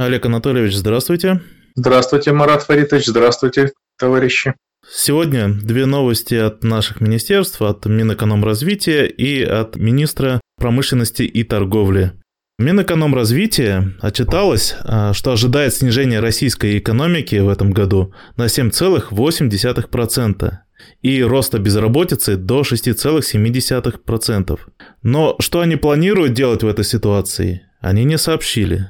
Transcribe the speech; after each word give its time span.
Олег 0.00 0.24
Анатольевич, 0.24 0.74
здравствуйте. 0.76 1.42
Здравствуйте, 1.74 2.32
Марат 2.32 2.62
Фаритович, 2.62 3.08
здравствуйте, 3.08 3.72
товарищи. 3.98 4.54
Сегодня 4.90 5.50
две 5.50 5.84
новости 5.84 6.36
от 6.36 6.64
наших 6.64 7.02
министерств, 7.02 7.60
от 7.60 7.84
Минэкономразвития 7.84 9.04
и 9.04 9.42
от 9.42 9.76
министра 9.76 10.40
промышленности 10.56 11.24
и 11.24 11.44
торговли. 11.44 12.12
Минэкономразвития 12.58 13.92
отчиталось, 14.00 14.74
а, 14.84 15.12
что 15.12 15.32
ожидает 15.32 15.74
снижение 15.74 16.20
российской 16.20 16.78
экономики 16.78 17.36
в 17.36 17.50
этом 17.50 17.72
году 17.72 18.14
на 18.38 18.48
7,8% 18.48 20.60
и 21.02 21.22
роста 21.22 21.58
безработицы 21.58 22.36
до 22.36 22.62
6,7%. 22.62 24.58
Но 25.02 25.36
что 25.40 25.60
они 25.60 25.76
планируют 25.76 26.32
делать 26.32 26.62
в 26.62 26.68
этой 26.68 26.86
ситуации, 26.86 27.66
они 27.82 28.04
не 28.04 28.16
сообщили. 28.16 28.88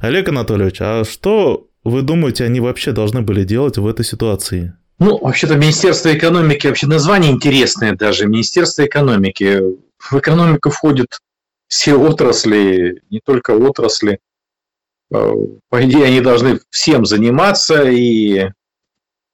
Олег 0.00 0.28
Анатольевич, 0.28 0.78
а 0.80 1.04
что 1.04 1.68
вы 1.84 2.02
думаете, 2.02 2.44
они 2.44 2.60
вообще 2.60 2.92
должны 2.92 3.22
были 3.22 3.44
делать 3.44 3.78
в 3.78 3.86
этой 3.86 4.04
ситуации? 4.04 4.74
Ну, 4.98 5.18
вообще-то 5.18 5.56
Министерство 5.56 6.16
экономики, 6.16 6.66
вообще 6.66 6.86
название 6.86 7.30
интересное 7.30 7.94
даже, 7.94 8.26
Министерство 8.26 8.86
экономики. 8.86 9.60
В 9.98 10.18
экономику 10.18 10.70
входят 10.70 11.20
все 11.68 11.94
отрасли, 11.94 13.02
не 13.10 13.20
только 13.20 13.50
отрасли. 13.52 14.20
Э, 15.12 15.32
по 15.68 15.84
идее, 15.84 16.06
они 16.06 16.20
должны 16.20 16.60
всем 16.70 17.04
заниматься 17.04 17.84
и 17.84 18.50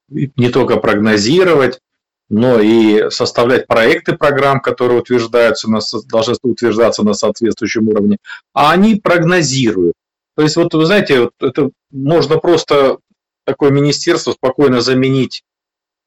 не 0.08 0.48
только 0.50 0.76
прогнозировать, 0.76 1.80
но 2.28 2.60
и 2.60 3.10
составлять 3.10 3.66
проекты 3.66 4.16
программ, 4.16 4.60
которые 4.60 5.00
утверждаются 5.00 5.70
на, 5.70 5.80
должны 6.08 6.34
утверждаться 6.42 7.02
на 7.02 7.14
соответствующем 7.14 7.88
уровне. 7.88 8.18
А 8.52 8.72
они 8.72 8.96
прогнозируют. 8.96 9.94
То 10.36 10.42
есть, 10.42 10.56
вот 10.56 10.72
вы 10.74 10.86
знаете, 10.86 11.20
вот 11.20 11.32
это 11.40 11.70
можно 11.90 12.38
просто 12.38 12.98
такое 13.44 13.70
министерство 13.70 14.32
спокойно 14.32 14.80
заменить 14.80 15.44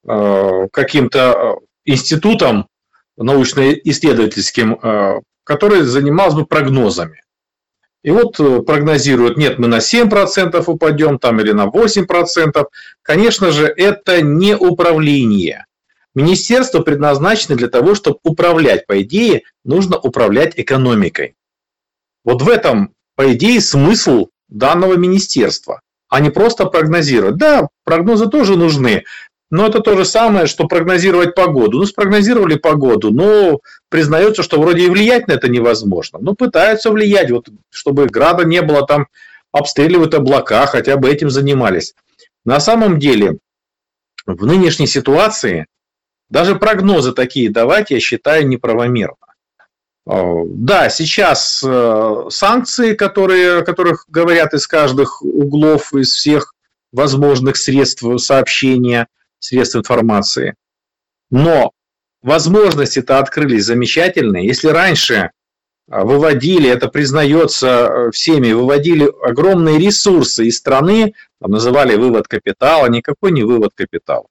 э, 0.08 0.68
каким-то 0.72 1.20
э, 1.20 1.66
институтом 1.86 2.68
научно-исследовательским, 3.18 4.80
э, 4.82 5.22
который 5.44 5.84
занимался 5.84 6.38
бы 6.38 6.46
прогнозами. 6.46 7.22
И 8.04 8.12
вот 8.12 8.40
э, 8.40 8.62
прогнозируют, 8.62 9.38
нет, 9.38 9.60
мы 9.60 9.68
на 9.68 9.78
7% 9.78 10.64
упадем 10.66 11.20
там 11.20 11.40
или 11.40 11.52
на 11.52 11.66
8%. 11.66 12.66
Конечно 13.02 13.52
же, 13.52 13.66
это 13.66 14.22
не 14.22 14.56
управление. 14.56 15.66
Министерство 16.14 16.82
предназначено 16.82 17.56
для 17.56 17.68
того, 17.68 17.96
чтобы 17.96 18.20
управлять. 18.24 18.88
По 18.88 19.02
идее, 19.02 19.44
нужно 19.64 19.98
управлять 19.98 20.54
экономикой. 20.56 21.36
Вот 22.24 22.42
в 22.42 22.50
этом 22.50 22.95
по 23.16 23.34
идее, 23.34 23.62
смысл 23.62 24.28
данного 24.48 24.96
министерства, 24.96 25.82
а 26.10 26.20
не 26.20 26.30
просто 26.30 26.66
прогнозировать. 26.66 27.38
Да, 27.38 27.68
прогнозы 27.84 28.28
тоже 28.28 28.58
нужны, 28.58 29.04
но 29.52 29.68
это 29.68 29.80
то 29.80 29.96
же 29.96 30.06
самое, 30.06 30.48
что 30.48 30.68
прогнозировать 30.68 31.36
погоду. 31.36 31.80
Ну, 31.80 31.86
спрогнозировали 31.86 32.56
погоду, 32.56 33.12
но 33.12 33.60
признается, 33.90 34.44
что 34.44 34.60
вроде 34.60 34.86
и 34.86 34.90
влиять 34.90 35.28
на 35.28 35.34
это 35.34 35.48
невозможно. 35.48 36.20
Ну, 36.22 36.36
пытаются 36.36 36.92
влиять, 36.92 37.32
вот, 37.32 37.48
чтобы 37.70 38.08
града 38.08 38.44
не 38.44 38.62
было, 38.62 38.86
там 38.86 39.08
обстреливают 39.52 40.14
облака, 40.14 40.66
хотя 40.66 40.98
бы 40.98 41.10
этим 41.10 41.30
занимались. 41.30 41.94
На 42.44 42.60
самом 42.60 43.00
деле, 43.00 43.38
в 44.26 44.46
нынешней 44.46 44.88
ситуации 44.88 45.68
даже 46.30 46.56
прогнозы 46.56 47.14
такие 47.14 47.50
давать, 47.52 47.92
я 47.92 48.00
считаю, 48.00 48.48
неправомерно. 48.48 49.16
Э, 50.08 50.44
да, 50.46 50.90
сейчас 50.90 51.64
э, 51.66 52.26
санкции, 52.30 52.94
которые, 52.94 53.60
о 53.60 53.64
которых 53.64 54.06
говорят 54.08 54.54
из 54.54 54.68
каждых 54.68 55.22
углов, 55.22 55.94
из 55.94 56.14
всех 56.14 56.54
возможных 56.92 57.58
средств 57.58 58.04
сообщения, 58.18 59.08
средств 59.40 59.76
информации. 59.76 60.56
Но 61.32 61.72
возможности-то 62.22 63.20
открылись 63.20 63.66
замечательные. 63.66 64.46
Если 64.46 64.68
раньше 64.68 65.32
э, 65.90 66.04
выводили, 66.04 66.70
это 66.70 66.88
признается 66.88 68.12
всеми, 68.12 68.52
выводили 68.52 69.10
огромные 69.24 69.80
ресурсы 69.80 70.46
из 70.46 70.58
страны, 70.58 71.16
там 71.42 71.52
называли 71.52 71.96
вывод 71.96 72.28
капитала, 72.28 72.88
никакой 72.88 73.32
не 73.32 73.44
вывод 73.44 73.72
капитала. 73.74 74.28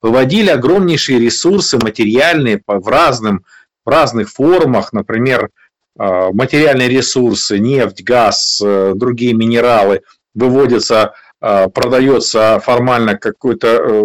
Выводили 0.00 0.50
огромнейшие 0.50 1.18
ресурсы 1.18 1.78
материальные 1.78 2.62
в 2.64 2.88
разным 2.88 3.44
разных 3.90 4.30
формах, 4.30 4.92
например, 4.92 5.50
а, 5.98 6.32
материальные 6.32 6.88
ресурсы, 6.88 7.58
нефть, 7.58 8.02
газ, 8.02 8.60
э, 8.64 8.92
другие 8.94 9.34
минералы 9.34 10.02
выводятся, 10.34 11.12
а, 11.40 11.68
продается 11.68 12.60
формально 12.60 13.16
какой-то, 13.16 13.66
э, 13.68 14.02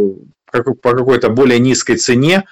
по 0.51 0.91
какой-то 0.91 1.29
более 1.29 1.59
низкой 1.59 1.97
цене, 1.97 2.44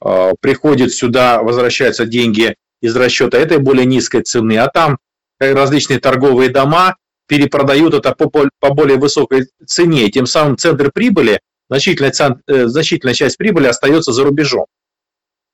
а, 0.00 0.32
приходит 0.40 0.92
сюда, 0.92 1.42
возвращаются 1.42 2.04
деньги 2.06 2.54
из 2.80 2.94
расчета 2.96 3.38
этой 3.38 3.58
более 3.58 3.86
низкой 3.86 4.22
цены, 4.22 4.58
а 4.58 4.68
там 4.68 4.98
различные 5.38 5.98
торговые 5.98 6.50
дома 6.50 6.96
перепродают 7.26 7.94
это 7.94 8.12
по, 8.12 8.28
по 8.28 8.74
более 8.74 8.98
высокой 8.98 9.46
цене, 9.66 10.10
тем 10.10 10.26
самым 10.26 10.58
центр 10.58 10.90
прибыли, 10.92 11.40
значительная, 11.70 12.12
э, 12.46 12.66
значительная 12.66 13.14
часть 13.14 13.38
прибыли 13.38 13.66
остается 13.66 14.12
за 14.12 14.24
рубежом. 14.24 14.66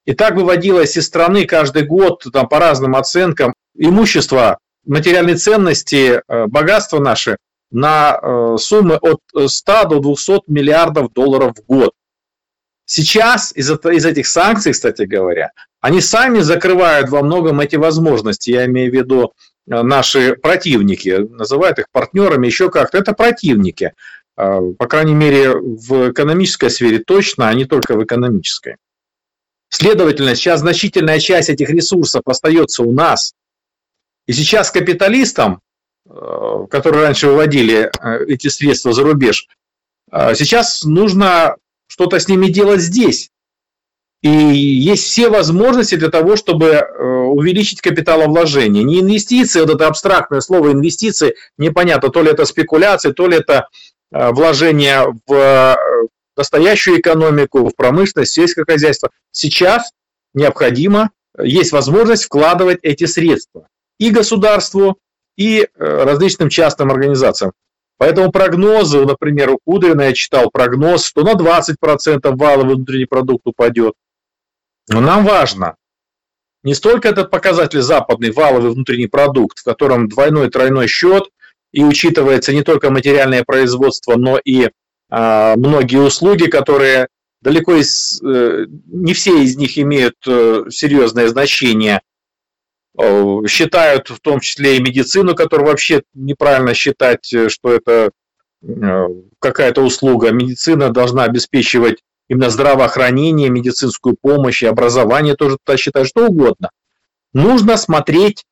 И 0.09 0.15
так 0.15 0.37
выводилось 0.37 0.97
из 0.97 1.05
страны 1.05 1.45
каждый 1.45 1.83
год 1.83 2.25
там, 2.33 2.49
по 2.49 2.59
разным 2.59 2.97
оценкам 2.97 3.53
имущество, 3.77 4.57
материальные 4.87 5.37
ценности, 5.37 6.23
э, 6.27 6.47
богатство 6.47 6.99
наше 6.99 7.37
на 7.71 8.19
э, 8.19 8.57
суммы 8.59 8.97
от 8.97 9.21
100 9.35 9.85
до 9.85 10.01
200 10.01 10.45
миллиардов 10.47 11.13
долларов 11.13 11.57
в 11.59 11.67
год. 11.71 11.93
Сейчас 12.87 13.53
из, 13.55 13.71
из 13.71 14.07
этих 14.07 14.27
санкций, 14.27 14.73
кстати 14.73 15.03
говоря, 15.03 15.51
они 15.83 16.01
сами 16.01 16.39
закрывают 16.39 17.11
во 17.11 17.23
многом 17.23 17.61
эти 17.61 17.77
возможности. 17.77 18.49
Я 18.51 18.65
имею 18.65 18.91
в 18.91 18.95
виду 18.95 19.35
э, 19.71 19.83
наши 19.83 20.37
противники, 20.37 21.19
называют 21.29 21.81
их 21.81 21.85
партнерами, 21.93 22.47
еще 22.47 22.71
как-то. 22.71 22.97
Это 22.97 23.13
противники. 23.13 23.93
По 24.37 24.87
крайней 24.87 25.15
мере, 25.15 25.53
в 25.53 26.13
экономической 26.13 26.71
сфере 26.71 27.01
точно, 27.01 27.49
а 27.49 27.55
не 27.55 27.67
только 27.67 27.95
в 27.95 28.05
экономической. 28.05 28.77
Следовательно, 29.69 30.34
сейчас 30.34 30.61
значительная 30.61 31.21
часть 31.21 31.51
этих 31.51 31.69
ресурсов 31.69 32.23
остается 32.25 32.83
у 32.83 32.93
нас. 32.93 33.34
И 34.27 34.33
сейчас 34.33 34.71
капиталистам, 34.71 35.61
э, 36.09 36.67
которые 36.71 37.05
раньше 37.05 37.29
выводили 37.29 37.91
э, 38.01 38.25
эти 38.27 38.49
средства 38.49 38.93
за 38.93 39.03
рубеж, 39.03 39.47
э, 40.11 40.34
сейчас 40.34 40.84
нужно 40.84 41.56
что-то 41.87 42.19
с 42.19 42.29
ними 42.29 42.49
делать 42.49 42.81
здесь. 42.81 43.31
И 44.23 44.29
есть 44.29 45.05
все 45.05 45.29
возможности 45.29 45.95
для 45.95 46.09
того, 46.09 46.35
чтобы 46.35 46.81
увеличить 47.31 47.81
капиталовложение. 47.81 48.83
Не 48.83 48.99
инвестиции, 48.99 49.61
вот 49.61 49.71
это 49.71 49.87
абстрактное 49.87 50.41
слово 50.41 50.73
инвестиции, 50.73 51.37
непонятно, 51.56 52.09
то 52.09 52.23
ли 52.23 52.33
это 52.33 52.45
спекуляции, 52.45 53.12
то 53.12 53.29
ли 53.29 53.37
это 53.37 53.69
вложение 54.11 55.15
в 55.29 55.77
настоящую 56.38 57.00
экономику, 57.00 57.69
в 57.69 57.76
промышленность, 57.76 58.32
сельское 58.32 58.65
хозяйство. 58.65 59.10
Сейчас 59.31 59.91
необходимо, 60.32 61.10
есть 61.38 61.72
возможность 61.72 62.25
вкладывать 62.25 62.78
эти 62.82 63.04
средства 63.04 63.69
и 63.99 64.10
государству, 64.10 64.99
и 65.37 65.60
э, 65.60 65.66
различным 65.76 66.49
частным 66.49 66.91
организациям. 66.91 67.53
Поэтому 67.97 68.31
прогнозы, 68.31 69.04
например, 69.04 69.50
у 69.50 69.59
Кудрина 69.65 70.03
я 70.03 70.12
читал 70.12 70.50
прогноз, 70.50 71.04
что 71.04 71.22
на 71.22 71.34
20% 71.34 72.37
валовый 72.37 72.75
внутренний 72.75 73.06
продукт 73.06 73.47
упадет. 73.47 73.94
Но 74.88 75.00
нам 75.00 75.25
важно 75.25 75.76
не 76.62 76.75
столько 76.75 77.09
этот 77.09 77.31
показатель 77.31 77.81
западный 77.81 78.31
валовый 78.31 78.72
внутренний 78.72 79.06
продукт, 79.06 79.59
в 79.59 79.65
котором 79.65 80.09
двойной 80.09 80.50
тройной 80.50 80.88
счет, 80.88 81.28
и 81.72 81.84
учитывается 81.84 82.52
не 82.52 82.62
только 82.62 82.91
материальное 82.91 83.44
производство, 83.44 84.17
но 84.17 84.38
и 84.38 84.70
многие 85.10 86.00
услуги, 86.00 86.44
которые 86.49 87.08
далеко 87.40 87.75
из, 87.75 88.20
э, 88.22 88.66
не 88.87 89.14
все 89.14 89.43
из 89.43 89.56
них 89.56 89.78
имеют 89.78 90.16
э, 90.26 90.64
серьезное 90.70 91.28
значение, 91.28 92.00
считают 93.46 94.10
в 94.10 94.19
том 94.19 94.40
числе 94.40 94.76
и 94.76 94.82
медицину, 94.82 95.37
которую 95.37 95.69
вообще 95.69 96.02
неправильно 96.14 96.75
считать, 96.75 97.32
э, 97.32 97.49
что 97.49 97.72
это 97.72 98.10
какая-то 99.38 99.82
услуга. 99.82 100.32
Медицина 100.32 100.90
должна 100.90 101.22
обеспечивать 101.22 102.02
именно 102.28 102.50
здравоохранение, 102.50 103.50
медицинскую 103.50 104.16
помощь 104.20 104.64
и 104.64 104.66
образование 104.66 105.37
тоже 105.37 105.58
туда 105.64 105.78
считают, 105.78 106.08
что 106.08 106.26
угодно. 106.26 106.70
Нужно 107.32 107.76
смотреть 107.76 108.43
Э, 108.43 108.48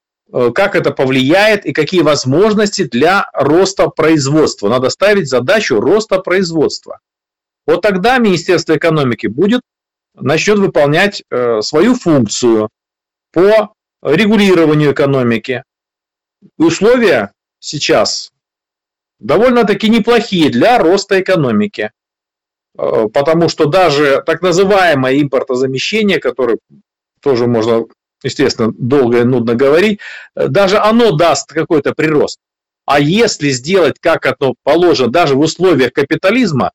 как 0.55 0.75
это 0.75 0.91
повлияет 0.91 1.65
и 1.65 1.73
какие 1.73 2.03
возможности 2.03 2.85
для 2.85 3.31
роста 3.33 3.89
производства. 3.89 4.69
Надо 4.69 4.91
ставить 4.91 5.29
задачу 5.29 5.81
роста 5.81 6.19
производства. 6.19 7.01
Вот 7.67 7.83
тогда 7.83 8.19
Министерство 8.19 8.77
экономики 8.77 9.27
будет, 9.27 9.61
начнет 10.15 10.59
выполнять 10.59 11.23
э, 11.31 11.61
свою 11.63 11.95
функцию 11.95 12.69
по 13.33 13.75
регулированию 14.03 14.93
экономики. 14.93 15.65
условия 16.59 17.33
сейчас 17.59 18.31
довольно-таки 19.19 19.89
неплохие 19.89 20.51
для 20.51 20.79
роста 20.79 21.21
экономики. 21.21 21.91
Э, 22.79 23.07
потому 23.13 23.49
что 23.49 23.67
даже 23.67 24.23
так 24.25 24.43
называемое 24.43 25.21
импортозамещение, 25.23 26.19
которое 26.19 26.59
тоже 27.21 27.47
можно, 27.47 27.87
естественно, 28.23 28.73
долго 28.77 29.21
и 29.21 29.25
нудно 29.25 29.55
говорить, 29.55 30.01
даже 30.35 30.79
оно 30.79 31.13
даст 31.13 31.49
какой-то 31.49 31.93
прирост. 31.93 32.39
А 32.87 33.01
если 33.01 33.51
сделать, 33.51 33.97
как 34.01 34.27
это 34.27 34.55
положено, 34.63 35.11
даже 35.11 35.35
в 35.35 35.41
условиях 35.41 35.93
капитализма, 35.93 36.71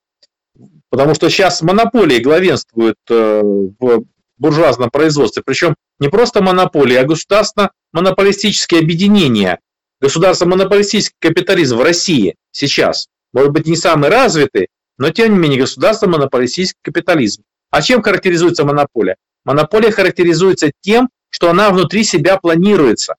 потому 0.90 1.14
что 1.14 1.30
сейчас 1.30 1.62
монополии 1.62 2.18
главенствуют 2.18 2.98
э, 3.08 3.40
в 3.42 4.04
буржуазном 4.36 4.90
производстве, 4.90 5.42
причем 5.44 5.74
не 5.98 6.08
просто 6.08 6.42
монополии, 6.42 6.96
а 6.96 7.04
государственно-монополистические 7.04 8.80
объединения. 8.80 9.58
Государственно-монополистический 10.00 11.16
капитализм 11.18 11.78
в 11.78 11.82
России 11.82 12.34
сейчас, 12.50 13.06
может 13.32 13.52
быть, 13.52 13.66
не 13.66 13.76
самый 13.76 14.10
развитый, 14.10 14.68
но 14.98 15.10
тем 15.10 15.32
не 15.32 15.38
менее 15.38 15.60
государство 15.60 16.08
монополистический 16.08 16.80
капитализм. 16.82 17.42
А 17.70 17.80
чем 17.80 18.02
характеризуется 18.02 18.64
монополия? 18.64 19.16
Монополия 19.44 19.90
характеризуется 19.90 20.72
тем, 20.82 21.08
что 21.32 21.50
она 21.50 21.70
внутри 21.70 22.04
себя 22.04 22.36
планируется. 22.36 23.14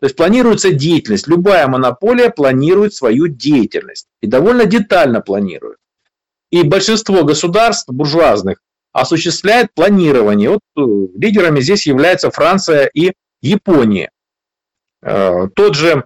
То 0.00 0.06
есть 0.06 0.16
планируется 0.16 0.72
деятельность. 0.72 1.28
Любая 1.28 1.68
монополия 1.68 2.30
планирует 2.30 2.94
свою 2.94 3.28
деятельность. 3.28 4.06
И 4.22 4.26
довольно 4.26 4.64
детально 4.64 5.20
планирует. 5.20 5.76
И 6.50 6.62
большинство 6.62 7.22
государств 7.22 7.88
буржуазных 7.88 8.62
осуществляет 8.92 9.74
планирование. 9.74 10.50
Вот 10.50 10.60
э, 10.76 10.80
лидерами 11.16 11.60
здесь 11.60 11.86
являются 11.86 12.30
Франция 12.30 12.90
и 12.94 13.12
Япония. 13.42 14.10
Э, 15.02 15.46
тот 15.54 15.74
же 15.76 16.04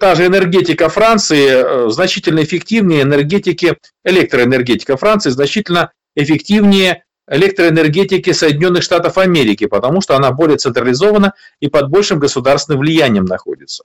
Та 0.00 0.16
же 0.16 0.26
энергетика 0.26 0.88
Франции 0.88 1.46
э, 1.48 1.90
значительно 1.90 2.42
эффективнее 2.42 3.02
энергетики, 3.02 3.76
электроэнергетика 4.04 4.96
Франции 4.96 5.30
значительно 5.30 5.92
эффективнее 6.16 7.04
электроэнергетики 7.28 8.32
Соединенных 8.32 8.82
Штатов 8.82 9.18
Америки, 9.18 9.66
потому 9.66 10.00
что 10.00 10.16
она 10.16 10.32
более 10.32 10.58
централизована 10.58 11.34
и 11.60 11.68
под 11.68 11.90
большим 11.90 12.18
государственным 12.18 12.80
влиянием 12.80 13.24
находится. 13.24 13.84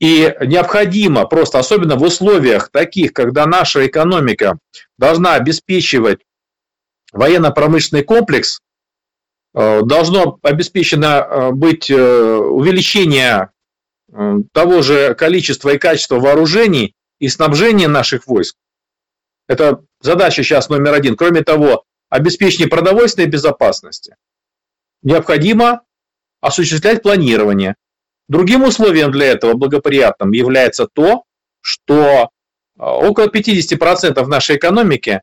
И 0.00 0.34
необходимо 0.46 1.26
просто, 1.26 1.58
особенно 1.58 1.96
в 1.96 2.02
условиях 2.02 2.70
таких, 2.70 3.12
когда 3.12 3.46
наша 3.46 3.86
экономика 3.86 4.58
должна 4.98 5.34
обеспечивать 5.34 6.20
военно-промышленный 7.12 8.02
комплекс, 8.02 8.60
э, 9.54 9.82
должно 9.82 10.38
обеспечено 10.42 11.06
э, 11.06 11.50
быть 11.50 11.90
увеличение 11.90 13.50
Э, 14.12 14.38
того 14.52 14.82
же 14.82 15.14
количества 15.14 15.70
и 15.70 15.78
качества 15.78 16.18
вооружений 16.18 16.94
и 17.18 17.28
снабжения 17.28 17.88
наших 17.88 18.26
войск. 18.26 18.56
Это 19.48 19.84
задача 20.00 20.42
сейчас 20.42 20.68
номер 20.68 20.94
один. 20.94 21.16
Кроме 21.16 21.42
того, 21.42 21.84
обеспечение 22.10 22.68
продовольственной 22.68 23.28
безопасности. 23.28 24.16
Необходимо 25.02 25.82
осуществлять 26.40 27.02
планирование. 27.02 27.76
Другим 28.28 28.64
условием 28.64 29.10
для 29.10 29.28
этого 29.28 29.54
благоприятным 29.54 30.32
является 30.32 30.86
то, 30.86 31.24
что 31.62 31.94
э, 31.94 32.28
около 32.76 33.26
50% 33.26 34.24
нашей 34.26 34.56
экономики 34.56 35.22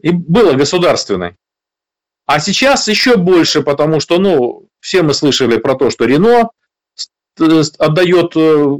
и 0.00 0.10
было 0.10 0.54
государственной. 0.54 1.36
А 2.26 2.40
сейчас 2.40 2.88
еще 2.88 3.16
больше, 3.16 3.62
потому 3.62 4.00
что, 4.00 4.18
ну, 4.18 4.68
все 4.80 5.02
мы 5.02 5.14
слышали 5.14 5.58
про 5.58 5.74
то, 5.74 5.90
что 5.90 6.04
Рено 6.04 6.50
отдает 7.78 8.36
э, 8.36 8.76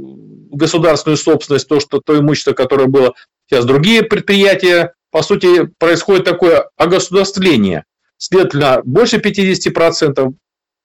государственную 0.51 1.17
собственность, 1.17 1.67
то, 1.67 1.79
что, 1.79 1.99
то 1.99 2.17
имущество, 2.17 2.53
которое 2.53 2.87
было 2.87 3.13
сейчас 3.47 3.65
другие 3.65 4.03
предприятия, 4.03 4.93
по 5.11 5.21
сути, 5.21 5.69
происходит 5.77 6.25
такое 6.25 6.69
огосударствление. 6.77 7.83
Следовательно, 8.17 8.81
больше 8.83 9.17
50% 9.17 10.33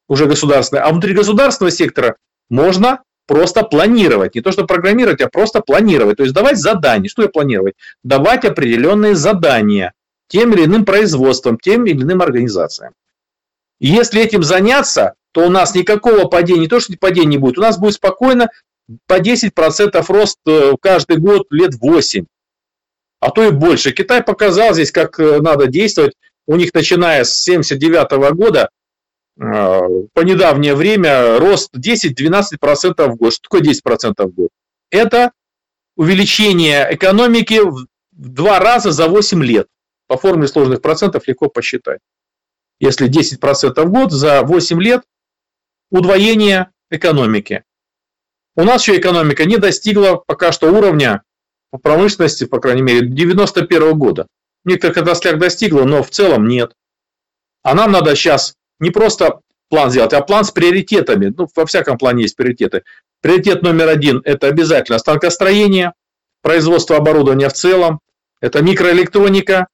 уже 0.08 0.26
государственное. 0.26 0.84
А 0.84 0.90
внутри 0.90 1.14
государственного 1.14 1.70
сектора 1.70 2.16
можно 2.50 3.02
просто 3.26 3.62
планировать. 3.62 4.34
Не 4.34 4.40
то, 4.40 4.52
что 4.52 4.64
программировать, 4.64 5.20
а 5.20 5.28
просто 5.28 5.60
планировать. 5.60 6.16
То 6.16 6.22
есть 6.22 6.34
давать 6.34 6.58
задания. 6.58 7.08
Что 7.08 7.22
я 7.22 7.28
планировать? 7.28 7.74
Давать 8.02 8.44
определенные 8.44 9.14
задания 9.14 9.92
тем 10.28 10.52
или 10.52 10.64
иным 10.64 10.84
производством, 10.84 11.58
тем 11.58 11.86
или 11.86 12.02
иным 12.02 12.22
организациям. 12.22 12.92
Если 13.78 14.22
этим 14.22 14.42
заняться, 14.42 15.14
то 15.32 15.46
у 15.46 15.50
нас 15.50 15.74
никакого 15.74 16.24
падения, 16.28 16.60
не 16.60 16.68
то 16.68 16.80
что 16.80 16.94
падения 16.98 17.26
не 17.26 17.38
будет, 17.38 17.58
у 17.58 17.62
нас 17.62 17.78
будет 17.78 17.94
спокойно 17.94 18.48
по 19.06 19.20
10% 19.20 20.04
рост 20.08 20.38
э, 20.46 20.72
каждый 20.80 21.18
год 21.18 21.46
лет 21.50 21.74
8, 21.74 22.24
а 23.26 23.30
то 23.32 23.42
и 23.42 23.50
больше. 23.50 23.90
Китай 23.90 24.22
показал 24.22 24.72
здесь, 24.72 24.92
как 24.92 25.18
э, 25.18 25.40
надо 25.40 25.66
действовать. 25.66 26.14
У 26.46 26.54
них, 26.54 26.72
начиная 26.72 27.24
с 27.24 27.44
1979 27.48 28.36
года, 28.36 28.70
э, 29.36 29.80
по 30.14 30.20
недавнее 30.20 30.76
время 30.76 31.36
рост 31.40 31.74
10-12% 31.76 33.04
в 33.08 33.16
год. 33.16 33.32
Что 33.32 33.42
такое 33.42 33.62
10% 33.62 34.14
в 34.16 34.32
год? 34.32 34.50
Это 34.90 35.32
увеличение 35.96 36.86
экономики 36.88 37.60
в 37.64 37.88
два 38.12 38.60
раза 38.60 38.92
за 38.92 39.08
8 39.08 39.42
лет. 39.42 39.66
По 40.06 40.16
формуле 40.16 40.46
сложных 40.46 40.80
процентов 40.80 41.26
легко 41.26 41.48
посчитать. 41.48 41.98
Если 42.78 43.08
10% 43.10 43.82
в 43.82 43.90
год 43.90 44.12
за 44.12 44.42
8 44.42 44.80
лет 44.80 45.02
удвоение 45.90 46.70
экономики. 46.90 47.64
У 48.54 48.62
нас 48.62 48.82
еще 48.82 48.96
экономика 48.96 49.46
не 49.46 49.56
достигла 49.56 50.14
пока 50.14 50.52
что 50.52 50.72
уровня 50.72 51.24
по 51.70 51.78
промышленности, 51.78 52.44
по 52.44 52.60
крайней 52.60 52.82
мере, 52.82 53.06
91 53.06 53.98
года. 53.98 54.26
В 54.64 54.68
некоторых 54.68 54.96
отраслях 54.98 55.38
достигла, 55.38 55.84
но 55.84 56.02
в 56.02 56.10
целом 56.10 56.48
нет. 56.48 56.72
А 57.62 57.74
нам 57.74 57.92
надо 57.92 58.14
сейчас 58.14 58.54
не 58.78 58.90
просто 58.90 59.40
план 59.68 59.90
сделать, 59.90 60.12
а 60.12 60.20
план 60.22 60.44
с 60.44 60.50
приоритетами. 60.50 61.32
Ну, 61.36 61.48
во 61.54 61.66
всяком 61.66 61.98
плане 61.98 62.22
есть 62.22 62.36
приоритеты. 62.36 62.82
Приоритет 63.20 63.62
номер 63.62 63.88
один– 63.88 64.22
это 64.24 64.48
обязательно 64.48 64.98
станкостроение, 64.98 65.92
производство 66.42 66.96
оборудования 66.96 67.48
в 67.48 67.54
целом, 67.54 68.00
это 68.40 68.62
микроэлектроника, 68.62 69.66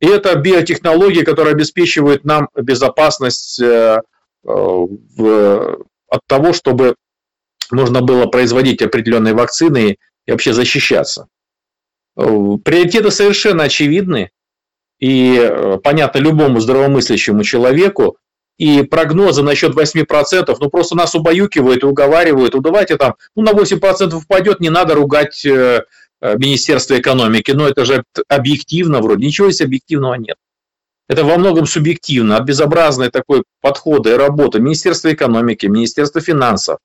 и 0.00 0.06
это 0.06 0.34
биотехнологии, 0.36 1.22
которые 1.22 1.52
обеспечивают 1.52 2.24
нам 2.24 2.48
безопасность 2.54 3.60
э, 3.60 4.00
в, 4.42 5.78
от 6.08 6.20
того, 6.26 6.52
чтобы 6.52 6.94
можно 7.70 8.00
было 8.00 8.26
производить 8.26 8.82
определенные 8.82 9.34
вакцины 9.34 9.98
и 10.26 10.32
вообще 10.32 10.52
защищаться. 10.52 11.28
Приоритеты 12.16 13.10
совершенно 13.10 13.64
очевидны. 13.64 14.30
И 15.00 15.36
э, 15.36 15.78
понятно 15.82 16.18
любому 16.18 16.60
здравомыслящему 16.60 17.42
человеку, 17.42 18.16
и 18.58 18.82
прогнозы 18.82 19.42
насчет 19.42 19.74
8%, 19.74 20.56
ну 20.60 20.70
просто 20.70 20.96
нас 20.96 21.14
убаюкивают 21.14 21.82
и 21.82 21.86
уговаривают, 21.86 22.54
ну 22.54 22.60
давайте 22.60 22.96
там, 22.96 23.14
ну 23.34 23.42
на 23.42 23.50
8% 23.50 24.14
упадет, 24.14 24.60
не 24.60 24.70
надо 24.70 24.94
ругать 24.94 25.44
э, 25.44 25.82
э, 26.20 26.38
Министерство 26.38 26.98
экономики, 26.98 27.50
но 27.50 27.66
это 27.66 27.84
же 27.84 28.04
объективно 28.28 29.00
вроде, 29.00 29.26
ничего 29.26 29.48
из 29.48 29.60
объективного 29.60 30.14
нет. 30.14 30.36
Это 31.08 31.24
во 31.24 31.36
многом 31.36 31.66
субъективно, 31.66 32.36
от 32.36 32.44
безобразной 32.44 33.10
такой 33.10 33.42
подхода 33.60 34.10
и 34.10 34.16
работы 34.16 34.60
Министерства 34.60 35.12
экономики, 35.12 35.66
Министерства 35.66 36.20
финансов, 36.20 36.78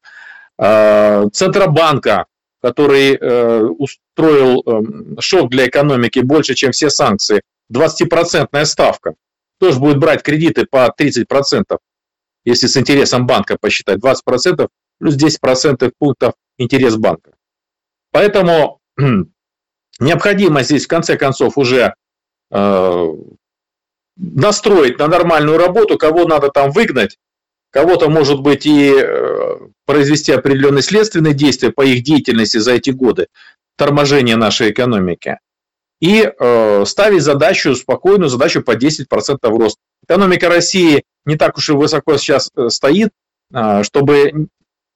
э, 0.57 1.25
Центробанка, 1.31 2.25
который 2.61 3.15
э, 3.15 3.63
устроил 3.63 4.63
э, 4.65 5.19
шок 5.19 5.49
для 5.49 5.67
экономики 5.67 6.19
больше, 6.19 6.55
чем 6.55 6.71
все 6.71 6.89
санкции, 6.89 7.41
20% 7.73 8.65
ставка. 8.65 9.13
Тоже 9.59 9.79
будет 9.79 9.97
брать 9.97 10.23
кредиты 10.23 10.65
по 10.65 10.93
30%, 10.97 11.77
если 12.45 12.67
с 12.67 12.77
интересом 12.77 13.27
банка 13.27 13.57
посчитать. 13.59 13.99
20% 13.99 14.67
плюс 14.99 15.15
10% 15.15 15.91
пунктов 15.97 16.33
интерес 16.57 16.95
банка. 16.95 17.31
Поэтому 18.11 18.79
необходимо 19.99 20.63
здесь 20.63 20.85
в 20.85 20.87
конце 20.87 21.17
концов 21.17 21.57
уже 21.57 21.93
настроить 24.19 24.99
на 24.99 25.07
нормальную 25.07 25.57
работу, 25.57 25.97
кого 25.97 26.25
надо 26.25 26.49
там 26.49 26.71
выгнать, 26.71 27.17
кого-то, 27.71 28.09
может 28.09 28.41
быть, 28.41 28.65
и 28.65 28.91
э, 28.91 29.57
произвести 29.85 30.31
определенные 30.31 30.81
следственные 30.81 31.33
действия 31.33 31.71
по 31.71 31.81
их 31.81 32.03
деятельности 32.03 32.57
за 32.57 32.73
эти 32.73 32.89
годы, 32.91 33.27
торможения 33.77 34.35
нашей 34.35 34.71
экономики, 34.71 35.37
и 36.01 36.31
э, 36.31 36.85
ставить 36.85 37.21
задачу, 37.21 37.75
спокойную 37.75 38.29
задачу 38.29 38.61
по 38.61 38.75
10% 38.75 39.05
рост. 39.43 39.77
Экономика 40.07 40.49
России 40.49 41.03
не 41.25 41.35
так 41.35 41.57
уж 41.57 41.69
и 41.69 41.73
высоко 41.73 42.17
сейчас 42.17 42.49
э, 42.55 42.69
стоит, 42.69 43.09
чтобы 43.81 44.47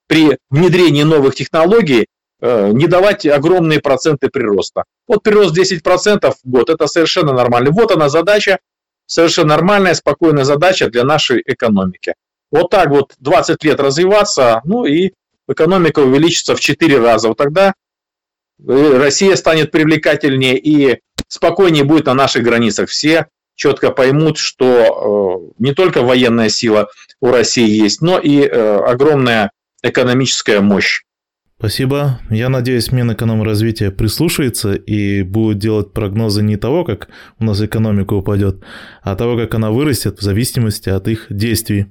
при 0.06 0.38
внедрении 0.48 1.02
новых 1.02 1.34
технологий 1.34 2.06
не 2.40 2.86
давать 2.86 3.26
огромные 3.26 3.80
проценты 3.80 4.28
прироста. 4.28 4.84
Вот 5.08 5.24
прирост 5.24 5.58
10% 5.58 6.30
в 6.30 6.48
год, 6.48 6.70
это 6.70 6.86
совершенно 6.86 7.32
нормально. 7.32 7.72
Вот 7.72 7.90
она 7.90 8.08
задача, 8.08 8.60
совершенно 9.06 9.48
нормальная, 9.48 9.94
спокойная 9.94 10.44
задача 10.44 10.88
для 10.88 11.02
нашей 11.02 11.42
экономики. 11.44 12.14
Вот 12.54 12.70
так 12.70 12.90
вот 12.90 13.14
20 13.18 13.64
лет 13.64 13.80
развиваться, 13.80 14.60
ну 14.64 14.84
и 14.84 15.10
экономика 15.48 15.98
увеличится 15.98 16.54
в 16.54 16.60
4 16.60 17.00
раза. 17.00 17.26
Вот 17.26 17.36
тогда 17.36 17.74
Россия 18.64 19.34
станет 19.34 19.72
привлекательнее 19.72 20.56
и 20.56 21.00
спокойнее 21.26 21.82
будет 21.82 22.06
на 22.06 22.14
наших 22.14 22.44
границах. 22.44 22.90
Все 22.90 23.26
четко 23.56 23.90
поймут, 23.90 24.38
что 24.38 25.52
не 25.58 25.74
только 25.74 26.02
военная 26.02 26.48
сила 26.48 26.86
у 27.20 27.32
России 27.32 27.68
есть, 27.68 28.00
но 28.02 28.20
и 28.20 28.46
огромная 28.46 29.50
экономическая 29.82 30.60
мощь. 30.60 31.02
Спасибо. 31.58 32.20
Я 32.30 32.50
надеюсь, 32.50 32.92
Минэкономразвития 32.92 33.90
прислушается 33.90 34.74
и 34.74 35.22
будет 35.22 35.58
делать 35.58 35.92
прогнозы 35.92 36.42
не 36.42 36.56
того, 36.56 36.84
как 36.84 37.08
у 37.40 37.44
нас 37.44 37.60
экономика 37.60 38.14
упадет, 38.14 38.62
а 39.02 39.16
того, 39.16 39.36
как 39.36 39.54
она 39.56 39.72
вырастет 39.72 40.18
в 40.18 40.22
зависимости 40.22 40.88
от 40.88 41.08
их 41.08 41.26
действий. 41.30 41.86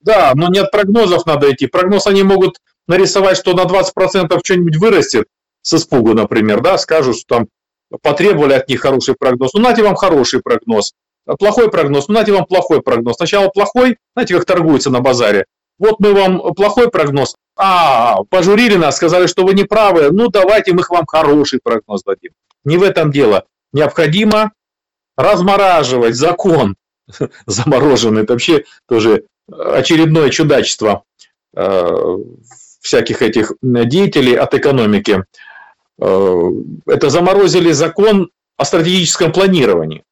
Да, 0.00 0.32
но 0.34 0.48
не 0.48 0.60
от 0.60 0.70
прогнозов 0.70 1.26
надо 1.26 1.52
идти. 1.52 1.66
Прогноз 1.66 2.06
они 2.06 2.22
могут 2.22 2.58
нарисовать, 2.86 3.36
что 3.36 3.54
на 3.54 3.62
20% 3.62 4.38
что-нибудь 4.44 4.76
вырастет 4.76 5.26
с 5.62 5.74
испугу, 5.74 6.14
например, 6.14 6.60
да, 6.60 6.78
скажут, 6.78 7.16
что 7.16 7.36
там 7.36 7.48
потребовали 8.02 8.52
от 8.54 8.68
них 8.68 8.80
хороший 8.80 9.14
прогноз. 9.18 9.52
Ну, 9.54 9.60
нате 9.60 9.82
вам 9.82 9.96
хороший 9.96 10.40
прогноз. 10.40 10.94
Плохой 11.38 11.70
прогноз, 11.70 12.08
ну, 12.08 12.14
нате 12.14 12.32
вам 12.32 12.46
плохой 12.46 12.80
прогноз. 12.80 13.16
Сначала 13.16 13.48
плохой, 13.48 13.98
знаете, 14.14 14.34
как 14.34 14.46
торгуются 14.46 14.90
на 14.90 15.00
базаре. 15.00 15.44
Вот 15.78 16.00
мы 16.00 16.12
вам 16.12 16.54
плохой 16.54 16.90
прогноз, 16.90 17.36
а, 17.56 18.24
пожурили 18.30 18.76
нас, 18.76 18.96
сказали, 18.96 19.26
что 19.26 19.44
вы 19.44 19.54
не 19.54 19.64
правы, 19.64 20.10
ну 20.10 20.28
давайте 20.28 20.72
мы 20.72 20.82
вам 20.88 21.06
хороший 21.06 21.60
прогноз 21.62 22.02
дадим. 22.02 22.32
Не 22.64 22.76
в 22.78 22.82
этом 22.82 23.12
дело. 23.12 23.44
Необходимо 23.72 24.52
размораживать 25.16 26.14
закон 26.14 26.76
замороженный. 27.46 28.22
Это 28.22 28.34
вообще 28.34 28.64
тоже 28.88 29.24
очередное 29.50 30.30
чудачество 30.30 31.04
э, 31.54 32.16
всяких 32.80 33.22
этих 33.22 33.52
деятелей 33.62 34.34
от 34.34 34.54
экономики. 34.54 35.24
Э, 36.00 36.40
это 36.86 37.10
заморозили 37.10 37.72
закон 37.72 38.30
о 38.56 38.64
стратегическом 38.64 39.32
планировании. 39.32 40.04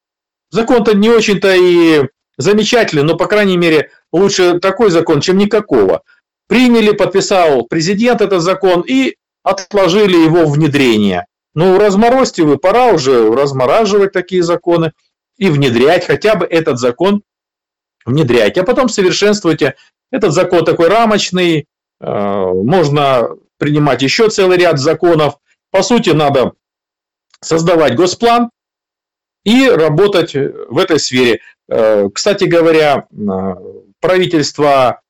Закон-то 0.50 0.94
не 0.94 1.10
очень-то 1.10 1.54
и 1.54 2.08
замечательный, 2.38 3.02
но, 3.02 3.16
по 3.16 3.26
крайней 3.26 3.56
мере, 3.56 3.90
лучше 4.12 4.58
такой 4.60 4.90
закон, 4.90 5.20
чем 5.20 5.38
никакого. 5.38 6.02
Приняли, 6.48 6.92
подписал 6.92 7.64
президент 7.66 8.20
этот 8.20 8.42
закон 8.42 8.84
и 8.86 9.16
отложили 9.42 10.16
его 10.16 10.46
внедрение. 10.46 11.26
Ну, 11.54 11.78
разморозьте 11.78 12.44
вы, 12.44 12.58
пора 12.58 12.92
уже 12.92 13.32
размораживать 13.34 14.12
такие 14.12 14.42
законы 14.42 14.92
и 15.38 15.48
внедрять 15.48 16.06
хотя 16.06 16.34
бы 16.34 16.46
этот 16.46 16.78
закон, 16.78 17.22
внедрять, 18.06 18.56
а 18.56 18.64
потом 18.64 18.88
совершенствуйте. 18.88 19.74
Этот 20.10 20.32
закон 20.32 20.64
такой 20.64 20.88
рамочный, 20.88 21.66
э, 22.00 22.06
можно 22.06 23.28
принимать 23.58 24.02
еще 24.02 24.28
целый 24.28 24.58
ряд 24.58 24.78
законов. 24.78 25.38
По 25.70 25.82
сути, 25.82 26.10
надо 26.10 26.52
создавать 27.40 27.96
госплан 27.96 28.50
и 29.44 29.68
работать 29.68 30.34
в 30.34 30.78
этой 30.78 30.98
сфере. 30.98 31.40
Э, 31.68 32.08
кстати 32.12 32.44
говоря, 32.44 33.06
э, 33.10 33.54
правительство 34.00 35.00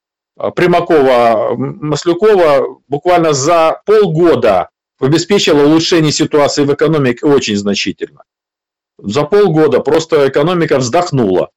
Примакова, 0.54 1.54
Маслюкова 1.56 2.80
буквально 2.88 3.32
за 3.32 3.80
полгода 3.86 4.68
обеспечила 5.00 5.64
улучшение 5.64 6.12
ситуации 6.12 6.64
в 6.64 6.74
экономике 6.74 7.26
очень 7.26 7.56
значительно. 7.56 8.22
За 8.98 9.24
полгода 9.24 9.80
просто 9.80 10.28
экономика 10.28 10.78
вздохнула. 10.78 11.50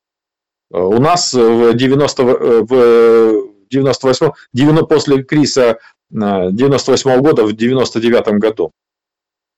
Э, 0.74 0.80
у 0.80 1.00
нас 1.00 1.34
в 1.34 1.74
90 1.74 2.24
э, 2.24 2.62
в 2.62 3.50
98 3.70 4.32
90, 4.54 4.86
после 4.86 5.24
кризиса 5.24 5.80
98 6.10 7.22
года 7.22 7.44
в 7.46 7.54
99 7.54 8.40
году. 8.40 8.72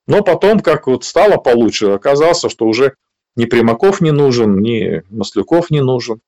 Но 0.08 0.22
потом, 0.24 0.60
как 0.60 0.88
вот 0.88 1.06
стало 1.06 1.38
получше, 1.38 1.92
оказалось, 1.92 2.44
что 2.50 2.66
уже 2.66 2.96
ни 3.36 3.46
Примаков 3.46 4.02
не 4.02 4.12
нужен, 4.12 4.60
ни 4.60 5.04
Маслюков 5.10 5.70
не 5.70 5.82
нужен. 5.82 6.20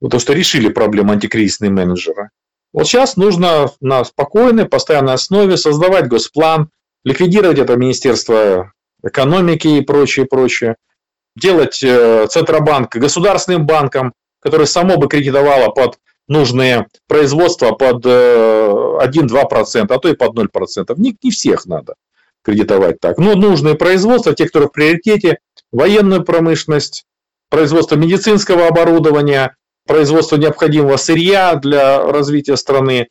Потому 0.00 0.20
что 0.20 0.34
решили 0.34 0.68
проблему 0.68 1.12
антикризисные 1.12 1.70
менеджеры. 1.70 2.30
Вот 2.72 2.86
сейчас 2.86 3.16
нужно 3.16 3.70
на 3.80 4.04
спокойной, 4.04 4.66
постоянной 4.66 5.14
основе 5.14 5.56
создавать 5.56 6.08
госплан, 6.08 6.70
ликвидировать 7.04 7.58
это 7.58 7.76
Министерство 7.76 8.72
экономики 9.02 9.68
и 9.68 9.80
прочее, 9.80 10.26
прочее. 10.26 10.76
Делать 11.40 11.82
э, 11.82 12.26
Центробанк 12.28 12.94
государственным 12.94 13.64
банком, 13.64 14.12
который 14.40 14.66
само 14.66 14.96
бы 14.98 15.08
кредитовало 15.08 15.70
под 15.70 15.98
нужные 16.28 16.86
производства 17.08 17.72
под 17.72 18.04
1-2%, 18.04 18.08
э, 18.08 19.86
а 19.88 19.98
то 19.98 20.08
и 20.08 20.14
под 20.14 20.38
0%. 20.38 20.94
Не, 20.96 21.16
не 21.22 21.30
всех 21.30 21.66
надо 21.66 21.94
кредитовать 22.42 23.00
так. 23.00 23.18
Но 23.18 23.34
нужные 23.34 23.74
производства, 23.74 24.34
те, 24.34 24.46
которые 24.46 24.68
в 24.68 24.72
приоритете, 24.72 25.38
военную 25.72 26.24
промышленность, 26.24 27.04
производство 27.48 27.96
медицинского 27.96 28.66
оборудования, 28.66 29.56
производство 29.86 30.36
необходимого 30.36 30.96
сырья 30.96 31.54
для 31.54 32.02
развития 32.02 32.56
страны, 32.56 33.08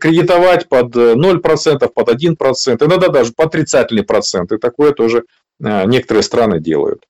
кредитовать 0.00 0.68
под 0.68 0.96
0%, 0.96 1.88
под 1.88 2.08
1%, 2.08 2.86
иногда 2.86 3.08
даже 3.08 3.32
по 3.32 3.44
отрицательный 3.44 4.04
процент. 4.04 4.52
И 4.52 4.58
такое 4.58 4.92
тоже 4.92 5.24
э, 5.62 5.84
некоторые 5.86 6.22
страны 6.22 6.60
делают. 6.60 7.04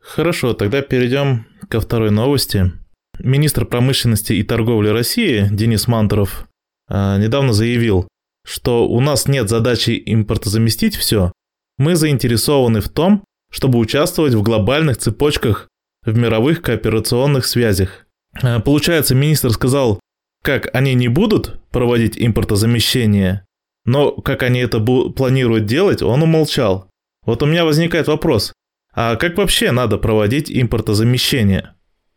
Хорошо, 0.00 0.54
тогда 0.54 0.82
перейдем 0.82 1.46
ко 1.68 1.80
второй 1.80 2.10
новости. 2.10 2.72
Министр 3.18 3.66
промышленности 3.66 4.32
и 4.32 4.42
торговли 4.42 4.88
России 4.88 5.48
Денис 5.50 5.88
Мантуров 5.88 6.48
э, 6.88 7.18
недавно 7.18 7.52
заявил, 7.52 8.08
что 8.46 8.88
у 8.88 9.00
нас 9.00 9.26
нет 9.26 9.48
задачи 9.48 10.00
импортозаместить 10.06 10.96
все, 10.96 11.32
мы 11.78 11.96
заинтересованы 11.96 12.80
в 12.80 12.88
том, 12.88 13.24
чтобы 13.50 13.78
участвовать 13.78 14.34
в 14.34 14.42
глобальных 14.42 14.98
цепочках 14.98 15.68
в 16.04 16.16
мировых 16.16 16.62
кооперационных 16.62 17.44
связях. 17.46 18.06
Э, 18.42 18.60
получается, 18.60 19.14
министр 19.14 19.50
сказал, 19.50 20.00
как 20.42 20.74
они 20.74 20.94
не 20.94 21.08
будут 21.08 21.60
проводить 21.70 22.16
импортозамещение, 22.16 23.44
но 23.84 24.12
как 24.12 24.42
они 24.42 24.60
это 24.60 24.80
планируют 24.80 25.66
делать, 25.66 26.02
он 26.02 26.22
умолчал. 26.22 26.88
Вот 27.24 27.42
у 27.42 27.46
меня 27.46 27.64
возникает 27.64 28.06
вопрос, 28.06 28.52
а 28.92 29.16
как 29.16 29.36
вообще 29.36 29.70
надо 29.70 29.98
проводить 29.98 30.50
импортозамещение? 30.50 31.74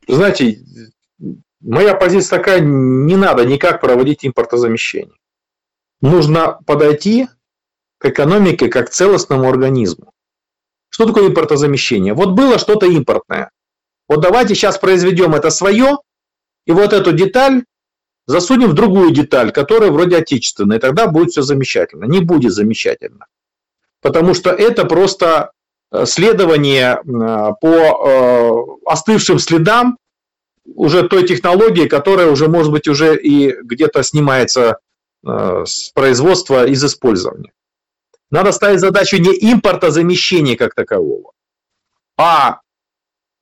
Знаете, 0.07 0.59
моя 1.61 1.95
позиция 1.95 2.39
такая, 2.39 2.59
не 2.61 3.15
надо 3.15 3.45
никак 3.45 3.81
проводить 3.81 4.25
импортозамещение. 4.25 5.15
Нужно 6.01 6.59
подойти 6.65 7.27
к 7.99 8.05
экономике 8.07 8.67
как 8.67 8.87
к 8.87 8.91
целостному 8.91 9.47
организму. 9.47 10.11
Что 10.89 11.05
такое 11.05 11.27
импортозамещение? 11.27 12.13
Вот 12.13 12.31
было 12.31 12.57
что-то 12.57 12.87
импортное. 12.87 13.51
Вот 14.09 14.21
давайте 14.21 14.55
сейчас 14.55 14.77
произведем 14.77 15.35
это 15.35 15.49
свое, 15.51 15.97
и 16.65 16.71
вот 16.71 16.93
эту 16.93 17.13
деталь 17.13 17.63
засунем 18.25 18.69
в 18.69 18.73
другую 18.73 19.11
деталь, 19.11 19.51
которая 19.51 19.91
вроде 19.91 20.17
отечественная, 20.17 20.77
и 20.77 20.79
тогда 20.81 21.07
будет 21.07 21.29
все 21.29 21.41
замечательно. 21.43 22.05
Не 22.05 22.19
будет 22.19 22.53
замечательно. 22.53 23.27
Потому 24.01 24.33
что 24.33 24.49
это 24.49 24.85
просто 24.85 25.51
следование 26.05 26.95
э, 26.95 27.51
по 27.59 27.67
э, 27.67 28.51
остывшим 28.85 29.39
следам 29.39 29.97
уже 30.65 31.07
той 31.07 31.27
технологии, 31.27 31.87
которая 31.87 32.27
уже, 32.27 32.47
может 32.47 32.71
быть, 32.71 32.87
уже 32.87 33.17
и 33.17 33.55
где-то 33.61 34.03
снимается 34.03 34.79
с 35.23 35.89
производства 35.93 36.65
из 36.65 36.83
использования. 36.83 37.51
Надо 38.31 38.51
ставить 38.51 38.79
задачу 38.79 39.17
не 39.17 39.29
импортозамещения 39.51 40.55
как 40.55 40.73
такового, 40.73 41.33
а 42.17 42.61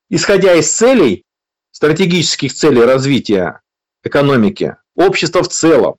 исходя 0.09 0.55
из 0.55 0.71
целей, 0.71 1.23
стратегических 1.71 2.53
целей 2.53 2.81
развития 2.81 3.61
экономики, 4.03 4.75
общества 4.95 5.43
в 5.43 5.47
целом, 5.47 5.95